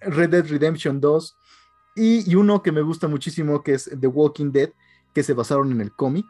[0.00, 1.36] Red Dead Redemption 2
[2.00, 4.70] y, uno que me gusta muchísimo que es The Walking Dead,
[5.12, 6.26] que se basaron en el cómic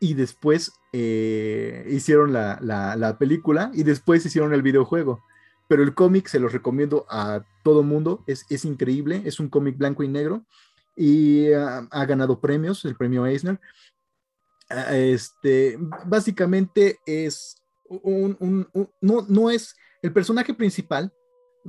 [0.00, 5.22] y después eh, hicieron la, película y después hicieron el videojuego.
[5.68, 9.78] Pero el cómic se los recomiendo a todo mundo, es, es increíble, es un cómic
[9.78, 10.44] blanco y negro
[10.96, 13.60] y ah, ha ganado premios, el premio Eisner.
[14.68, 18.68] Ah, este, básicamente es un,
[19.00, 21.12] no, no es el personaje principal,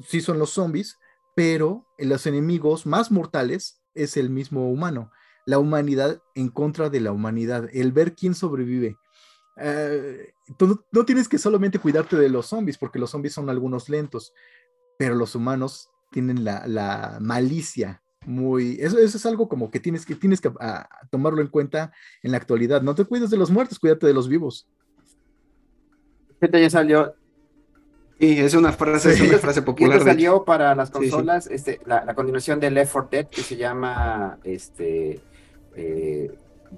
[0.03, 0.97] sí son los zombies,
[1.35, 5.11] pero los enemigos más mortales es el mismo humano,
[5.45, 8.97] la humanidad en contra de la humanidad, el ver quién sobrevive.
[10.57, 14.33] Tú no tienes que solamente cuidarte de los zombies, porque los zombies son algunos lentos,
[14.97, 20.05] pero los humanos tienen la, la malicia muy, eso, eso, es algo como que tienes
[20.05, 22.81] que, tienes que ah, tomarlo en cuenta en la actualidad.
[22.81, 24.67] No te cuides de los muertos, cuídate de los vivos.
[26.41, 27.15] Este ya salió.
[28.19, 30.03] Y es una frase, es una frase popular.
[30.03, 35.21] salió para las consolas Este, la, continuación de Left 4 Dead que se llama este,
[35.75, 36.29] eh,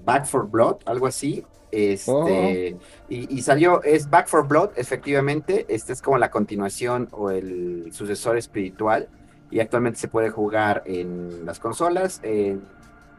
[0.04, 1.44] Back for Blood, algo así.
[1.72, 2.80] Este, Oh.
[3.08, 5.66] y, y salió, es Back for Blood, efectivamente.
[5.68, 9.08] Este es como la continuación o el sucesor espiritual.
[9.50, 12.62] Y actualmente se puede jugar en las consolas, en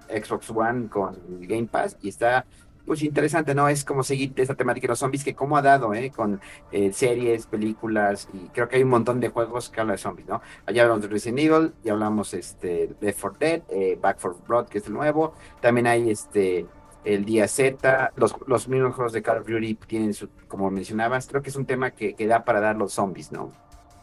[0.10, 1.98] Xbox One con Game Pass.
[2.02, 2.46] Y está
[2.86, 3.68] pues interesante, ¿no?
[3.70, 6.12] Es como seguir esta temática de los zombies que como ha dado, ¿eh?
[6.16, 10.02] Con eh, series, películas, y creo que hay un montón de juegos que hablan de
[10.02, 10.42] zombies, ¿no?
[10.66, 14.66] Allá hablamos de Resident Evil, ya hablamos este, Left 4 Dead, eh, Back 4 Blood,
[14.68, 15.34] que es el nuevo.
[15.62, 16.66] También hay este
[17.04, 21.28] el día Z, los, los mismos juegos de Call of Duty tienen su, como mencionabas,
[21.28, 23.52] creo que es un tema que, que da para dar los zombies, ¿no?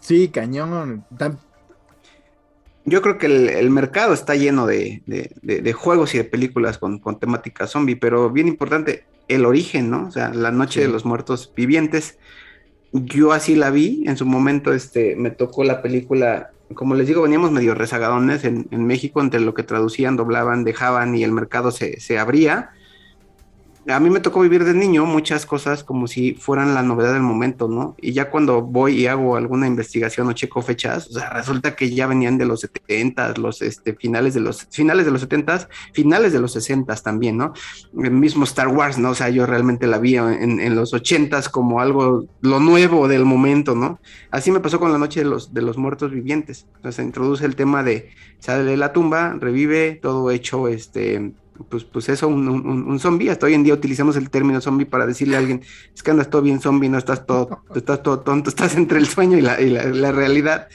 [0.00, 1.04] Sí, cañón.
[2.88, 6.24] Yo creo que el, el mercado está lleno de, de- de- de juegos y de
[6.24, 10.06] películas con, con temática zombie, pero bien importante, el origen, ¿no?
[10.06, 10.86] O sea, la noche Sí.
[10.86, 12.18] de los muertos vivientes.
[12.92, 17.22] Yo así la vi, en su momento este, me tocó la película, como les digo,
[17.22, 21.70] veníamos medio rezagadones en, en México entre lo que traducían, doblaban, dejaban y el mercado
[21.70, 22.70] se, se abría.
[23.88, 27.22] A mí me tocó vivir de niño muchas cosas como si fueran la novedad del
[27.22, 27.96] momento, ¿no?
[28.00, 31.88] Y ya cuando voy y hago alguna investigación o checo fechas, o sea, resulta que
[31.90, 36.34] ya venían de los 70, los este, finales de los finales de los 70, finales
[36.34, 37.54] de los 60 también, ¿no?
[37.96, 39.10] El mismo Star Wars, ¿no?
[39.10, 43.74] O sea, yo realmente la vi en, los 80 como algo lo nuevo del momento,
[43.74, 44.00] ¿no?
[44.30, 46.66] Así me pasó con la noche de los de los muertos vivientes.
[46.76, 51.32] Entonces se introduce el tema de sale de la tumba, revive, todo hecho este
[51.68, 53.30] pues, pues eso, un, un, un zombie.
[53.30, 55.62] Hasta hoy en día utilizamos el término zombie para decirle a alguien,
[55.94, 59.06] es que andas todo bien zombie, no estás todo, estás todo tonto, estás entre el
[59.06, 60.68] sueño y la, y la, la realidad.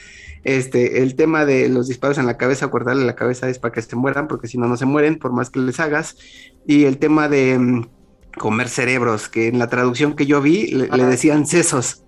[0.44, 3.80] Este, el tema de los disparos en la cabeza, cortarle la cabeza es para que
[3.80, 6.16] se mueran, porque si no, no se mueren, por más que les hagas.
[6.66, 7.86] Y el tema de um,
[8.36, 12.03] comer cerebros, que en la traducción que yo vi le, le decían sesos.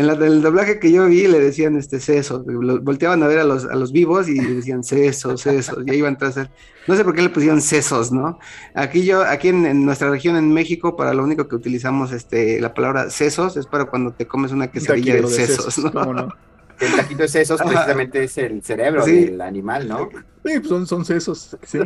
[0.00, 3.44] En la, el doblaje que yo vi le decían este sesos, volteaban a ver a
[3.44, 6.50] los, a los vivos y le decían sesos, sesos, y ahí iban a hacer,
[6.86, 8.38] no sé por qué le pusieron sesos, ¿no?
[8.72, 12.62] Aquí yo, aquí en, en, nuestra región en México, para lo único que utilizamos este,
[12.62, 16.14] la palabra sesos es para cuando te comes una quesadilla de, de sesos, sesos, ¿no?
[16.14, 16.34] no?
[16.80, 19.26] El taquito de sesos precisamente es el cerebro sí.
[19.26, 20.08] del animal, ¿no?
[20.44, 21.56] Sí, son, son sesos.
[21.62, 21.78] Sí.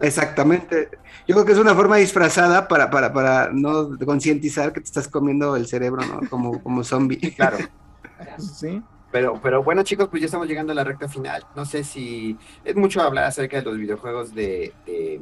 [0.00, 0.88] Exactamente.
[1.26, 5.06] Yo creo que es una forma disfrazada para, para, para no concientizar que te estás
[5.08, 6.28] comiendo el cerebro, ¿no?
[6.28, 7.20] Como, como zombie.
[7.36, 7.58] Claro.
[8.38, 8.82] Sí.
[9.12, 11.44] Pero, pero bueno, chicos, pues ya estamos llegando a la recta final.
[11.54, 15.20] No sé si es mucho hablar acerca de los videojuegos de, de,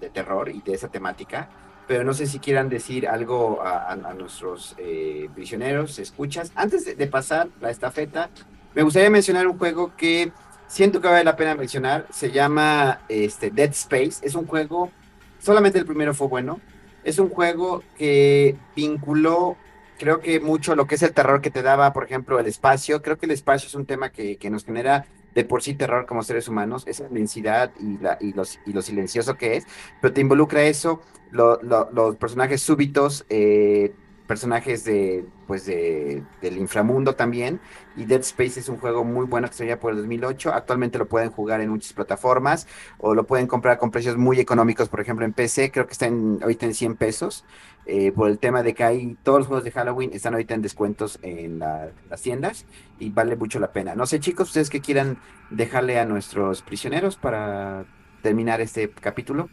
[0.00, 1.48] de terror y de esa temática,
[1.86, 6.52] pero no sé si quieran decir algo a, a, a nuestros eh, prisioneros, escuchas.
[6.54, 8.30] Antes de, de, pasar la estafeta,
[8.74, 10.32] me gustaría mencionar un juego que
[10.66, 12.06] siento que vale la pena mencionar.
[12.10, 14.26] Se llama este, Dead Space.
[14.26, 14.90] Es un juego,
[15.38, 16.60] solamente el primero fue bueno.
[17.04, 19.56] Es un juego que vinculó
[19.98, 23.02] creo que mucho lo que es el terror que te daba, por ejemplo, el espacio.
[23.02, 25.06] Creo que el espacio es un tema que, que nos genera
[25.36, 28.80] de por sí terror como seres humanos, esa inmensidad y, la, y, los, y lo
[28.80, 29.66] silencioso que es,
[30.00, 33.92] pero te involucra eso, lo, lo, los personajes súbitos, eh,
[34.26, 37.60] personajes de, pues de, del inframundo también,
[37.96, 41.06] y Dead Space es un juego muy bueno que salía por el 2008, actualmente lo
[41.06, 42.66] pueden jugar en muchas plataformas,
[42.98, 46.06] o lo pueden comprar con precios muy económicos, por ejemplo en PC, creo que está
[46.06, 47.44] en, ahorita en 100 pesos,
[47.88, 50.62] eh, por el tema de que hay todos los juegos de Halloween están ahorita en
[50.62, 52.66] descuentos en la, las tiendas
[52.98, 53.94] y vale mucho la pena.
[53.94, 55.18] No sé, chicos, ustedes que quieran
[55.50, 57.84] dejarle a nuestros prisioneros para
[58.22, 59.48] terminar este capítulo.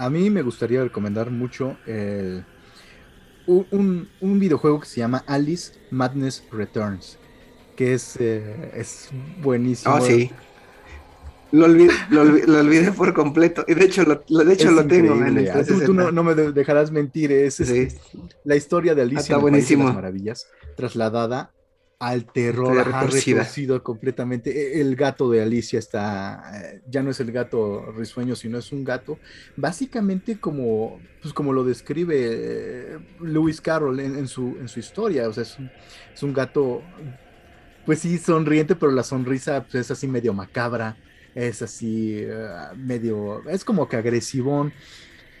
[0.00, 2.42] A mí me gustaría recomendar mucho el,
[3.46, 7.18] un, un, videojuego que se llama Alice Madness Returns,
[7.76, 9.10] que es, eh, es
[9.42, 9.94] buenísimo.
[9.94, 10.30] Oh, sí.
[11.52, 13.62] Lo olvidé, lo, olvidé, lo olvidé, por completo.
[13.68, 15.14] Y de hecho lo, de hecho lo tengo.
[15.14, 17.30] Man, ah, tú, tú no, no, me dejarás mentir.
[17.30, 17.80] Es, sí.
[17.80, 18.00] es,
[18.44, 20.46] la historia de Alicia ah, en de las Maravillas
[20.78, 21.52] trasladada
[22.00, 24.50] al terror, ha retorcido completamente.
[24.50, 28.72] E, El gato de Alicia está, eh, ya no es el gato risueño, sino es
[28.72, 29.18] un gato,
[29.56, 35.28] básicamente como, pues como lo describe eh, Lewis Carroll en, en, su, en su historia.
[35.28, 35.70] O sea, es un,
[36.12, 36.82] es un gato,
[37.84, 40.96] pues sí, sonriente, pero la sonrisa pues, es así medio macabra
[41.32, 44.72] es así uh, medio, es como que agresivón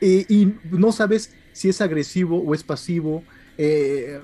[0.00, 3.22] y, y, no sabes si es agresivo o es pasivo.
[3.58, 4.20] Eh,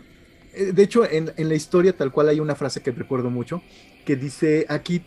[0.56, 3.62] de hecho, en, la historia tal cual hay una frase que recuerdo mucho
[4.04, 5.02] que dice aquí,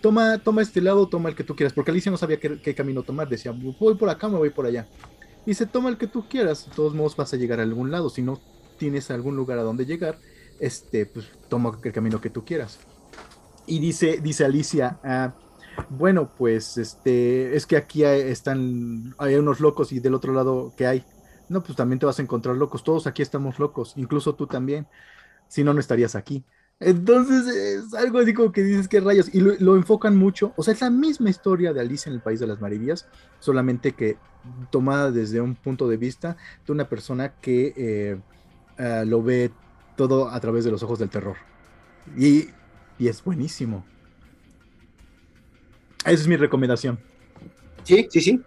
[0.00, 3.02] toma, toma este lado, toma el que tú quieras, porque Alicia no sabía qué, camino
[3.02, 4.86] tomar, decía, voy por acá, me voy por allá.
[5.46, 8.10] Dice, toma el que tú quieras, de todos modos vas a llegar a algún lado,
[8.10, 8.40] si no
[8.78, 10.18] tienes algún lugar a donde llegar,
[10.60, 12.78] este, pues toma el camino que tú quieras.
[13.66, 15.34] Y dice, dice Alicia, ah,
[15.90, 20.72] bueno, pues este, es que aquí hay, están, hay unos locos y del otro lado,
[20.76, 21.04] ¿qué hay?
[21.48, 24.86] No, pues también te vas a encontrar locos, todos aquí estamos locos, incluso tú también,
[25.48, 26.44] si no, no estarías aquí.
[26.84, 29.32] Entonces es algo así como que dices que rayos.
[29.32, 30.52] Y lo, enfocan mucho.
[30.56, 33.06] O sea, es la misma historia de Alicia en el País de las Maravillas,
[33.38, 34.16] solamente que
[34.70, 36.36] tomada desde un punto de vista
[36.66, 38.20] de una persona que eh,
[38.78, 39.52] eh, lo ve
[39.96, 41.36] todo a través de los ojos del terror.
[42.16, 42.48] Y,
[42.98, 43.84] y es buenísimo.
[46.04, 46.98] Esa es mi recomendación.
[47.84, 48.42] Sí, sí, sí.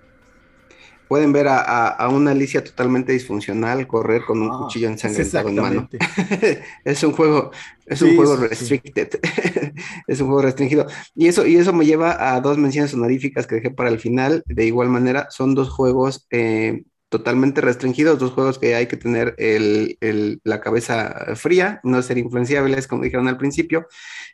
[1.08, 5.49] Pueden ver a, a- a una Alicia totalmente disfuncional correr con un Ah, cuchillo ensangrentado
[5.49, 5.89] en mano.
[6.84, 7.51] es un juego,
[7.86, 8.78] es Sí, un juego sí, sí.
[8.78, 9.10] restricted,
[10.08, 10.88] es un juego restringido.
[11.14, 14.43] Y eso, y eso me lleva a dos menciones honoríficas que dejé para el final.
[14.47, 19.36] De igual manera, son dos juegos eh, totalmente restringidos, dos juegos que hay que tener
[19.38, 23.88] el- el- la cabeza fría, no ser influenciables, como dijeron al principio.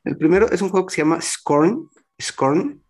[0.04, 1.90] El primero es un juego que se llama Scorn.
[2.22, 2.82] Scorn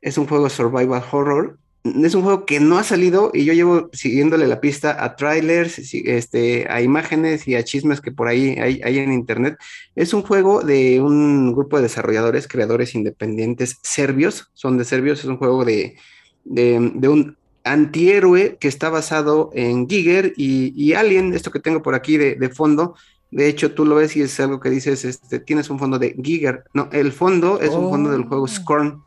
[0.00, 1.58] es un juego survival horror.
[2.04, 5.78] Es un juego que no ha salido y yo llevo siguiéndole la pista a trailers,
[5.78, 9.56] este, a imágenes y a chismes que por ahí hay, hay en internet.
[9.94, 15.26] Es un juego de un grupo de desarrolladores, creadores independientes serbios, son de serbios, es
[15.26, 15.96] un juego de,
[16.44, 21.82] de, de un antihéroe que está basado en Giger y, y Alien, esto que tengo
[21.82, 22.94] por aquí de, de fondo.
[23.30, 26.16] De hecho, tú lo ves y es algo que dices, este, tienes un fondo de
[26.22, 26.64] Giger.
[26.72, 28.48] No, el fondo es un fondo del juego Oh.
[28.48, 29.02] Scorn.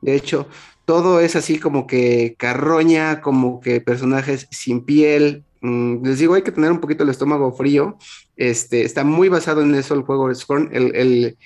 [0.00, 0.48] De hecho,
[0.84, 5.44] todo es así como que carroña, como que personajes sin piel.
[5.60, 7.96] Mm, les digo, hay que tener un poquito el estómago frío.
[8.36, 10.70] Este, está muy basado en eso el juego de Scorn.
[10.72, 11.38] El, el-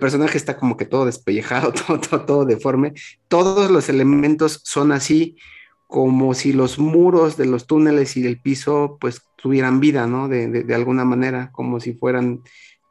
[0.00, 2.92] personaje está como que todo despellejado, todo, todo, todo deforme.
[3.28, 5.36] Todos los elementos son así,
[5.86, 10.28] como si los muros de los túneles y del piso pues tuvieran vida, ¿no?
[10.28, 12.42] De, de- de alguna manera, como si fueran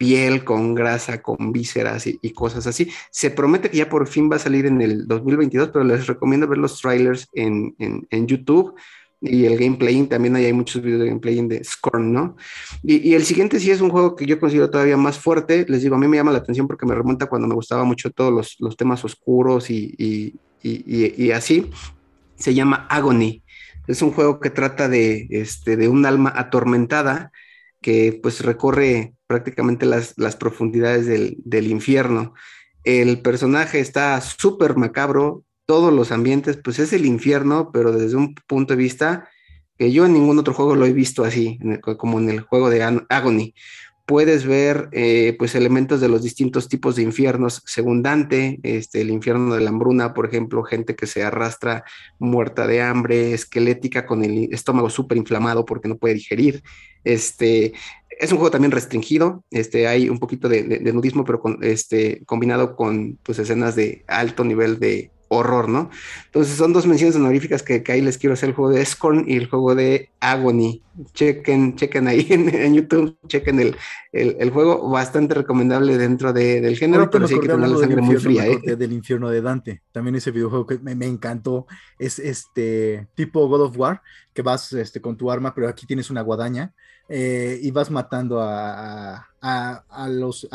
[0.01, 2.89] piel con grasa, con vísceras y, y cosas así.
[3.11, 6.47] Se promete que ya por fin va a salir en el 2022, pero les recomiendo
[6.47, 8.73] ver los trailers en, en- en YouTube
[9.21, 10.03] y el gameplay.
[10.07, 12.35] También ahí hay muchos videos de gameplay de Scorn, ¿no?
[12.81, 15.67] Y, y el siguiente sí es un juego que yo considero todavía más fuerte.
[15.69, 18.09] Les digo, a mí me llama la atención porque me remonta cuando me gustaba mucho
[18.09, 20.33] todos los, los temas oscuros y- y-
[20.63, 21.69] y así.
[22.37, 23.43] Se llama Agony.
[23.87, 27.31] Es un juego que trata de, este, de un alma atormentada
[27.81, 32.33] que pues recorre prácticamente las, las profundidades del, del infierno.
[32.83, 38.35] El personaje está súper macabro, todos los ambientes, pues es el infierno, pero desde un
[38.45, 39.29] punto de vista
[39.77, 41.57] que yo en ningún otro juego lo he visto así,
[41.97, 43.53] como en el juego de Agony.
[44.05, 49.11] Puedes ver eh, pues elementos de los distintos tipos de infiernos, según Dante, este, el
[49.11, 51.85] infierno de la hambruna, por ejemplo, gente que se arrastra
[52.19, 56.61] muerta de hambre, esquelética, con el estómago súper inflamado porque no puede digerir.
[57.03, 57.73] Este,
[58.19, 62.75] es un juego también restringido, este, hay un poquito de, nudismo, pero con, este, combinado
[62.75, 65.89] con pues, escenas de alto nivel de horror, ¿no?
[66.25, 69.23] Entonces son dos menciones honoríficas que, que ahí les quiero hacer, el juego de Scorn
[69.27, 70.81] y el juego de Agony.
[71.13, 73.75] Chequen, chequen ahí en, en YouTube, chequen el,
[74.11, 77.77] el, el juego, bastante recomendable dentro de- del género, pero sí hay que tener la
[77.77, 78.75] sangre muy fría, ¿eh?
[78.75, 79.81] del infierno de Dante.
[79.93, 81.65] También ese videojuego que me, me encantó.
[81.97, 84.01] Es este tipo God of War,
[84.33, 86.73] que vas este, con tu arma, pero aquí tienes una guadaña
[87.11, 90.47] eh, y vas matando a, a- a- a los,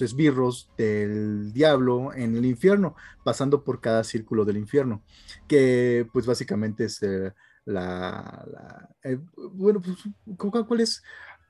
[0.00, 5.04] esbirros del diablo en el infierno, pasando por cada círculo del infierno,
[5.48, 7.32] que pues básicamente es eh,
[7.66, 9.18] la, eh,
[9.52, 9.96] bueno, pues,
[10.38, 11.02] ¿cu- ¿cuál es?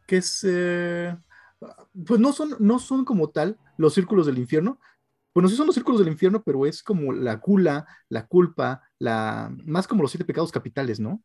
[0.07, 0.45] Que es...
[2.07, 4.81] pues no son, no son como tal los círculos del infierno.
[5.35, 9.53] Bueno, sí son los círculos del infierno, pero es como la gula, la culpa, la
[9.65, 11.23] más como los siete pecados capitales, ¿no?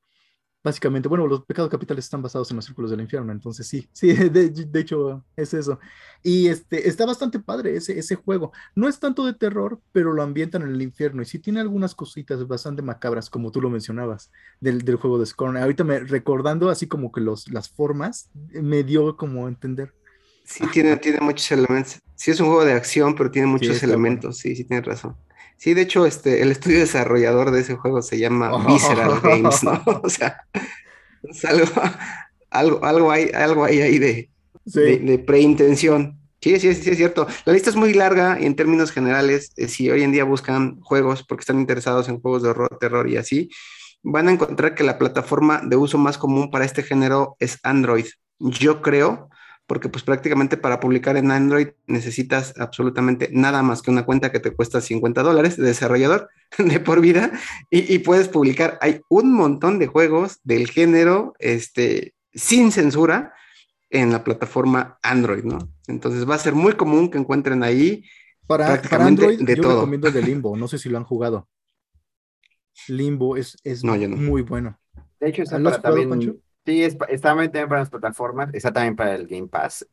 [0.63, 4.13] Básicamente, bueno, los pecados capitales están basados en los círculos del infierno, entonces sí, sí,
[4.13, 5.79] de, de hecho es eso.
[6.23, 8.53] Y este, está bastante padre ese, ese juego.
[8.75, 11.95] No es tanto de terror, pero lo ambientan en el infierno y sí tiene algunas
[11.95, 15.57] cositas bastante macabras, como tú lo mencionabas, del, del juego de Scorn.
[15.57, 19.93] Ahorita me recordando así como que los, las formas, me dio como entender.
[20.45, 21.99] Sí, tiene, tiene muchos elementos.
[22.15, 24.37] Sí, es un juego de acción, pero tiene muchos elementos.
[24.37, 25.15] Sí, sí, tienes razón.
[25.57, 28.59] Sí, de hecho, este, el estudio desarrollador de ese juego se llama Oh.
[28.67, 29.81] Visceral Games, ¿no?
[30.03, 30.41] O sea,
[31.23, 31.65] es algo,
[32.49, 34.29] algo, algo hay, algo hay ahí de,
[34.65, 34.79] Sí.
[34.79, 36.19] de, de preintención.
[36.41, 37.25] Sí, sí, sí, es cierto.
[37.45, 40.79] La lista es muy larga y en términos generales, eh, si hoy en día buscan
[40.81, 43.49] juegos porque están interesados en juegos de horror, terror y así,
[44.03, 48.05] van a encontrar que la plataforma de uso más común para este género es Android.
[48.39, 49.29] Yo creo,
[49.67, 54.39] porque pues prácticamente para publicar en Android necesitas absolutamente nada más que una cuenta que
[54.39, 57.31] te cuesta 50 dólares de desarrollador de por vida
[57.69, 58.77] y, y puedes publicar.
[58.81, 63.33] Hay un montón de juegos del género este, sin censura
[63.89, 65.71] en la plataforma Android, ¿no?
[65.87, 68.03] Entonces va a ser muy común que encuentren ahí
[68.47, 69.73] Para, para prácticamente Android, de yo todo.
[69.75, 70.57] recomiendo el de Limbo.
[70.57, 71.47] No sé si lo han jugado.
[72.87, 74.17] Limbo es, es No, yo no.
[74.17, 74.79] muy bueno.
[75.19, 76.35] De hecho, está ¿Lo has para también Pancho?
[76.65, 79.85] Sí, es, pa- está también para las plataformas, está también para el Game Pass.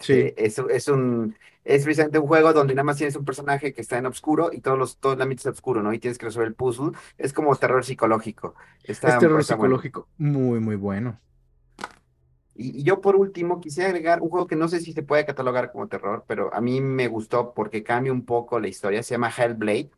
[0.00, 3.72] Sí, Este, es, es un, es precisamente un juego donde nada más tienes un personaje
[3.72, 5.92] que está en oscuro y todos los, todo el ambiente es oscuro, ¿no?
[5.94, 6.92] Y tienes que resolver el puzzle.
[7.16, 8.54] Es como terror psicológico.
[9.02, 9.82] es Está, terror está bueno.
[9.82, 11.20] psicológico muy, muy bueno.
[12.54, 15.24] Y, y yo por último quisiera agregar un juego que no sé si se puede
[15.26, 19.02] catalogar como terror, pero a mí me gustó porque cambia un poco la historia.
[19.02, 19.90] Se llama Hellblade,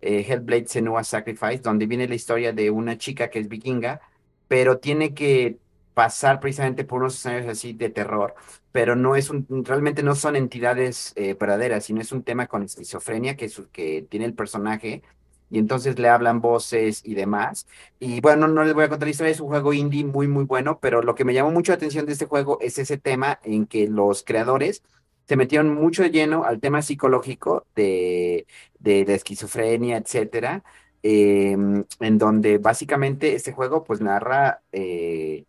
[0.00, 4.00] eh, Hellblade Senua's Sacrifice, donde viene la historia de una chica que es vikinga,
[4.48, 5.58] pero tiene que
[5.94, 8.34] pasar precisamente por unos escenarios así de terror,
[8.72, 12.62] pero no es un, realmente no son entidades eh, verdaderas, sino es un tema con
[12.64, 15.02] esquizofrenia que, es, que tiene el personaje.
[15.50, 17.66] Y entonces le hablan voces y demás.
[18.00, 20.44] Y bueno, no les voy a contar la historia, es un juego indie muy, muy
[20.44, 23.38] bueno, pero lo que me llamó mucho la atención de este juego es ese tema
[23.44, 24.82] en que los creadores
[25.26, 28.46] se metieron mucho de lleno al tema psicológico de,
[28.78, 30.64] de, de esquizofrenia, etcétera,
[31.02, 35.44] eh, en donde básicamente este juego pues narra eh,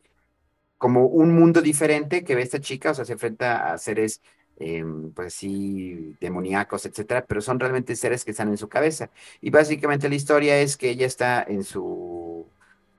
[0.86, 4.22] como un mundo diferente que ve esta chica, o sea, se enfrenta a seres,
[4.58, 9.10] eh, pues sí, demoníacos, etcétera, pero son realmente seres que están en su cabeza.
[9.42, 12.48] Y básicamente la historia es que ella está en su,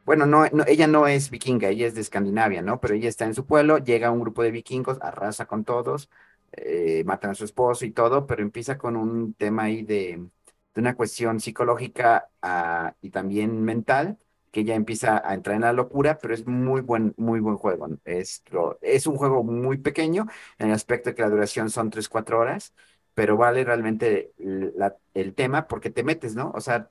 [0.05, 2.81] bueno, no, ella no es vikinga, ella es de Escandinavia, ¿no?
[2.81, 6.11] Pero ella está en su pueblo, llega un grupo de vikingos, arrasa con todos,
[6.53, 10.29] eh, matan a su esposo y todo, pero empieza con un tema ahí de,
[10.75, 14.19] de una cuestión psicológica ah, y también mental
[14.57, 17.89] que ya empieza a entrar en la locura, pero es muy buen, muy buen juego.
[18.07, 20.27] Es, lo- es un juego muy pequeño
[20.59, 22.73] en el aspecto de que la duración son 3 4 horas,
[23.15, 26.53] pero vale realmente la- el tema porque te metes, ¿no?
[26.55, 26.91] O sea,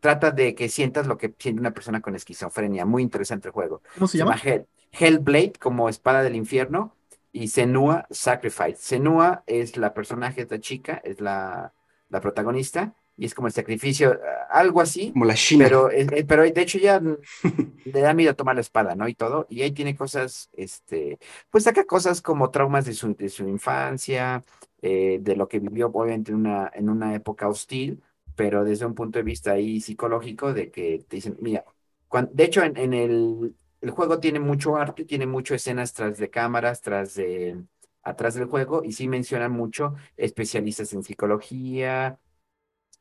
[0.00, 2.86] trata de que sientas lo que siente una persona con esquizofrenia.
[2.86, 3.82] Muy interesante el juego.
[3.94, 4.42] ¿Cómo se Se llama llama?
[4.42, 6.96] Hell, Hellblade, como espada del infierno,
[7.32, 8.76] y Senua Sacrifice.
[8.76, 11.74] Senua es la personaje, esta chica, es la,
[12.08, 15.68] la protagonista, y es como el sacrificio, ah, algo así, Como la China.
[15.68, 17.00] pero, eh, eh, pero de hecho ya
[17.84, 19.08] le da miedo tomar la espada, ¿no?
[19.08, 21.18] Y todo, y ahí tiene cosas, este,
[21.50, 24.44] pues saca cosas como traumas de su, de su infancia,
[24.82, 28.02] eh, de lo que vivió obviamente en una, en una época hostil,
[28.36, 31.64] pero desde un punto de vista ahí psicológico, de que te dicen, mira,
[32.08, 36.18] cuan- de hecho en, en el, el juego tiene mucho arte, tiene mucho escenas tras
[36.18, 37.64] de cámaras, tras de,
[38.02, 42.18] atrás del juego, y sí mencionan mucho especialistas en psicología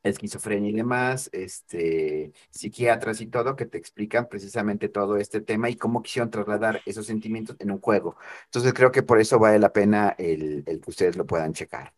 [0.03, 5.75] esquizofrenia y demás, este, psiquiatras y todo, que te explican precisamente todo este tema y
[5.75, 8.17] cómo quisieron trasladar esos sentimientos en un juego.
[8.45, 11.93] Entonces creo que por eso vale la pena el, el que ustedes lo puedan checar.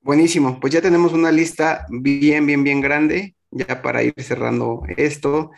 [0.00, 5.50] Buenísimo, pues ya tenemos una lista bien, bien, bien grande, ya para ir cerrando esto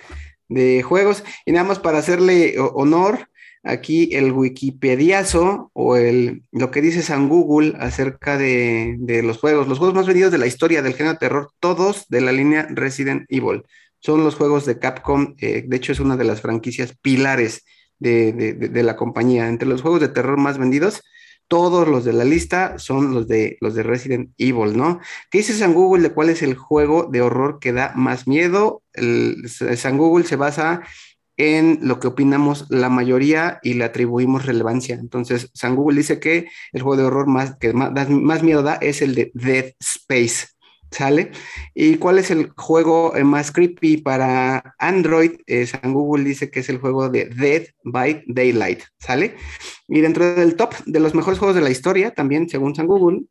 [0.48, 1.24] de juegos.
[1.44, 3.28] Y nada más para hacerle honor,
[3.68, 9.78] aquí el Wikipediazo o el, lo que dice San Google acerca de, los juegos, los
[9.78, 13.26] juegos más vendidos de la historia del género de terror, todos de la línea Resident
[13.28, 13.62] Evil.
[14.00, 17.64] Son los juegos de Capcom, eh, de hecho es una de las franquicias pilares
[17.98, 19.48] de la compañía.
[19.48, 21.02] Entre los juegos de terror más vendidos,
[21.48, 25.00] todos los de la lista son los de, los de Resident Evil, ¿no?
[25.30, 28.82] ¿Qué dice San Google de cuál es el juego de horror que da más miedo?
[28.92, 30.82] El, San Google se basa
[31.38, 34.96] en lo que opinamos la mayoría y le atribuimos relevancia.
[34.96, 39.00] Entonces, San Google dice que el juego de horror más, que más, miedo da es
[39.00, 40.48] el de Dead Space.
[40.90, 41.32] ¿Sale?
[41.74, 45.32] ¿Y cuál es el juego eh, más creepy para Android?
[45.46, 48.84] Eh, San Google dice que es el juego de Dead by Daylight.
[48.98, 49.36] ¿Sale?
[49.86, 53.24] Y dentro del top de los mejores juegos de la historia, también según San Google,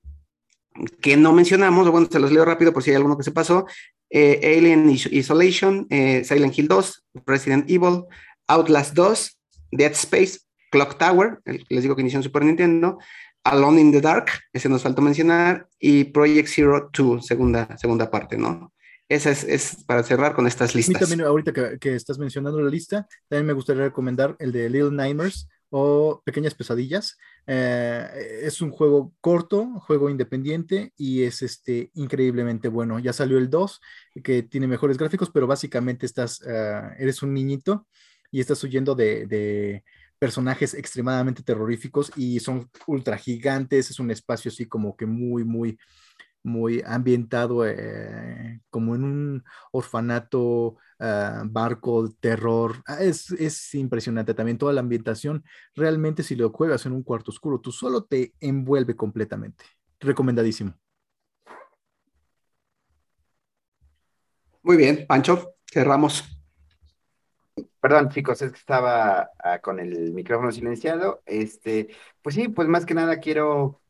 [1.01, 3.65] que no mencionamos, bueno, se los leo rápido por si hay alguno que se pasó,
[4.09, 8.03] eh, Alien Is- Isolation, eh, Silent Hill 2, Resident Evil,
[8.47, 9.39] Outlast 2,
[9.71, 10.39] Dead Space,
[10.71, 12.97] Clock Tower, el les digo que inició en Super Nintendo,
[13.43, 18.37] Alone in the Dark, ese nos faltó mencionar, y Project Zero 2, segunda, segunda parte,
[18.37, 18.73] ¿no?
[19.09, 20.99] Esa es, es para cerrar con estas A mí listas.
[20.99, 24.91] también, ahorita que, que estás mencionando la lista, también me gustaría recomendar el de Little
[24.91, 27.17] Nightmares o Pequeñas Pesadillas.
[27.45, 32.99] Eh, es un juego corto, juego independiente y es este, increíblemente bueno.
[32.99, 33.81] Ya salió el 2,
[34.23, 37.87] que tiene mejores gráficos, pero básicamente estás, eh, eres un niñito
[38.31, 39.83] y estás huyendo de, de
[40.19, 43.89] personajes extremadamente terroríficos y son ultra gigantes.
[43.89, 45.77] Es un espacio así como que muy, muy
[46.47, 52.83] muy ambientado eh, como en un orfanato, uh, barco, terror.
[52.85, 55.43] Ah, es, es, impresionante también toda la ambientación.
[55.75, 59.65] Realmente si lo juegas en un cuarto oscuro, tú solo te envuelve completamente.
[59.99, 60.73] Recomendadísimo.
[64.61, 66.25] Muy bien, Pancho, cerramos.
[67.79, 71.21] Perdón, chicos, es que estaba ah, con el micrófono silenciado.
[71.25, 71.87] Este,
[72.21, 73.81] pues sí, pues más que nada quiero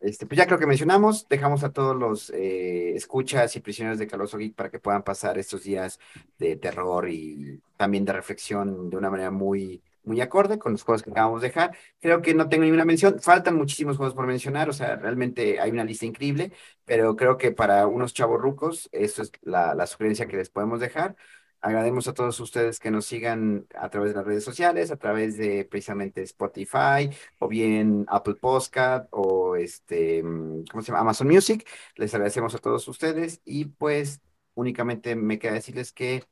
[0.00, 4.06] este, pues ya creo que mencionamos, dejamos a todos los eh, escuchas y prisioneros de
[4.06, 5.98] Caloso Geek para que puedan pasar estos días
[6.38, 11.02] de terror y también de reflexión de una manera muy, muy acorde con los juegos
[11.02, 11.76] que acabamos de dejar.
[12.00, 15.70] Creo que no tengo ninguna mención, faltan muchísimos juegos por mencionar, o sea, realmente hay
[15.70, 16.52] una lista increíble,
[16.84, 20.80] pero creo que para unos chavos rucos, eso es la, la sugerencia que les podemos
[20.80, 21.16] dejar.
[21.62, 25.36] Agradecemos a todos ustedes que nos sigan a través de las redes sociales, a través
[25.36, 31.00] de precisamente Spotify o bien Apple Podcast o este, mm, ¿cómo se llama?
[31.00, 31.68] Amazon Music.
[31.96, 34.22] Les agradecemos a todos ustedes y pues
[34.54, 36.24] únicamente me queda decirles que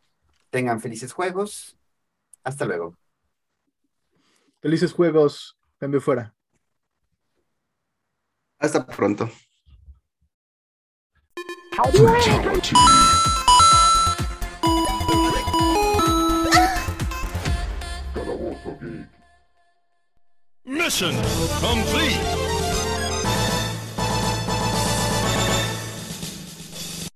[0.51, 1.77] tengan felices juegos.
[2.43, 2.97] Hasta luego.
[4.61, 5.59] Felices juegos.
[5.79, 6.35] Cambio fuera.
[8.59, 9.31] Hasta pronto.
[20.69, 21.15] Mission
[21.61, 22.68] complete.